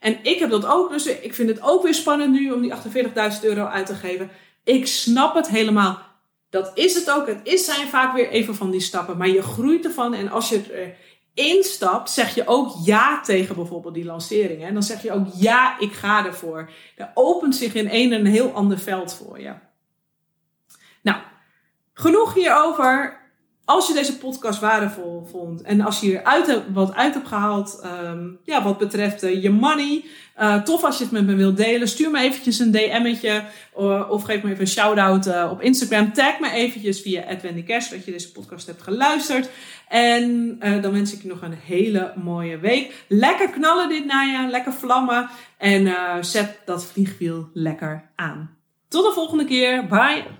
En 0.00 0.18
ik 0.22 0.38
heb 0.38 0.50
dat 0.50 0.66
ook, 0.66 0.90
dus 0.90 1.06
ik 1.06 1.34
vind 1.34 1.48
het 1.48 1.62
ook 1.62 1.82
weer 1.82 1.94
spannend 1.94 2.32
nu 2.32 2.50
om 2.50 2.62
die 2.62 2.72
48.000 2.74 3.40
euro 3.42 3.64
uit 3.64 3.86
te 3.86 3.94
geven. 3.94 4.30
Ik 4.64 4.86
snap 4.86 5.34
het 5.34 5.48
helemaal. 5.48 6.09
Dat 6.50 6.70
is 6.74 6.94
het 6.94 7.10
ook. 7.10 7.26
Het 7.26 7.40
is 7.42 7.64
zijn 7.64 7.88
vaak 7.88 8.14
weer 8.14 8.28
even 8.28 8.54
van 8.54 8.70
die 8.70 8.80
stappen. 8.80 9.16
Maar 9.16 9.28
je 9.28 9.42
groeit 9.42 9.84
ervan. 9.84 10.14
En 10.14 10.30
als 10.30 10.48
je 10.48 10.94
erin 11.34 11.64
stapt, 11.64 12.10
zeg 12.10 12.34
je 12.34 12.46
ook 12.46 12.74
ja 12.84 13.20
tegen 13.20 13.54
bijvoorbeeld 13.54 13.94
die 13.94 14.04
lancering. 14.04 14.64
En 14.64 14.72
dan 14.72 14.82
zeg 14.82 15.02
je 15.02 15.12
ook 15.12 15.26
ja, 15.34 15.78
ik 15.78 15.92
ga 15.92 16.26
ervoor. 16.26 16.70
Er 16.96 17.10
opent 17.14 17.56
zich 17.56 17.74
in 17.74 17.88
een 17.90 18.12
een 18.12 18.26
heel 18.26 18.52
ander 18.52 18.78
veld 18.78 19.14
voor 19.14 19.40
je. 19.40 19.54
Nou, 21.02 21.18
genoeg 21.92 22.34
hierover. 22.34 23.19
Als 23.70 23.88
je 23.88 23.94
deze 23.94 24.18
podcast 24.18 24.60
waardevol 24.60 25.26
vond 25.30 25.62
en 25.62 25.80
als 25.80 26.00
je 26.00 26.06
hier 26.06 26.24
uit 26.24 26.62
wat 26.72 26.94
uit 26.94 27.14
hebt 27.14 27.28
gehaald, 27.28 27.84
um, 28.04 28.38
ja, 28.44 28.62
wat 28.62 28.78
betreft 28.78 29.24
uh, 29.24 29.42
je 29.42 29.50
money, 29.50 30.04
uh, 30.40 30.62
tof 30.62 30.84
als 30.84 30.98
je 30.98 31.02
het 31.02 31.12
met 31.12 31.26
me 31.26 31.34
wilt 31.34 31.56
delen. 31.56 31.88
Stuur 31.88 32.10
me 32.10 32.20
eventjes 32.20 32.58
een 32.58 32.70
DM'tje 32.70 33.44
of 34.08 34.22
geef 34.22 34.42
me 34.42 34.50
even 34.50 34.60
een 34.60 34.66
shout-out 34.66 35.26
uh, 35.26 35.48
op 35.50 35.60
Instagram. 35.60 36.12
Tag 36.12 36.40
me 36.40 36.50
eventjes 36.50 37.00
via 37.00 37.24
Cash 37.66 37.90
dat 37.90 38.04
je 38.04 38.10
deze 38.10 38.32
podcast 38.32 38.66
hebt 38.66 38.82
geluisterd. 38.82 39.50
En 39.88 40.58
dan 40.58 40.92
wens 40.92 41.14
ik 41.14 41.22
je 41.22 41.28
nog 41.28 41.42
een 41.42 41.58
hele 41.64 42.12
mooie 42.22 42.58
week. 42.58 43.04
Lekker 43.08 43.50
knallen 43.50 43.88
dit 43.88 44.04
najaar, 44.04 44.50
lekker 44.50 44.72
vlammen 44.72 45.28
en 45.58 45.94
zet 46.24 46.58
dat 46.64 46.84
vliegwiel 46.84 47.48
lekker 47.52 48.10
aan. 48.16 48.56
Tot 48.88 49.04
de 49.04 49.12
volgende 49.12 49.44
keer. 49.44 49.86
Bye! 49.86 50.39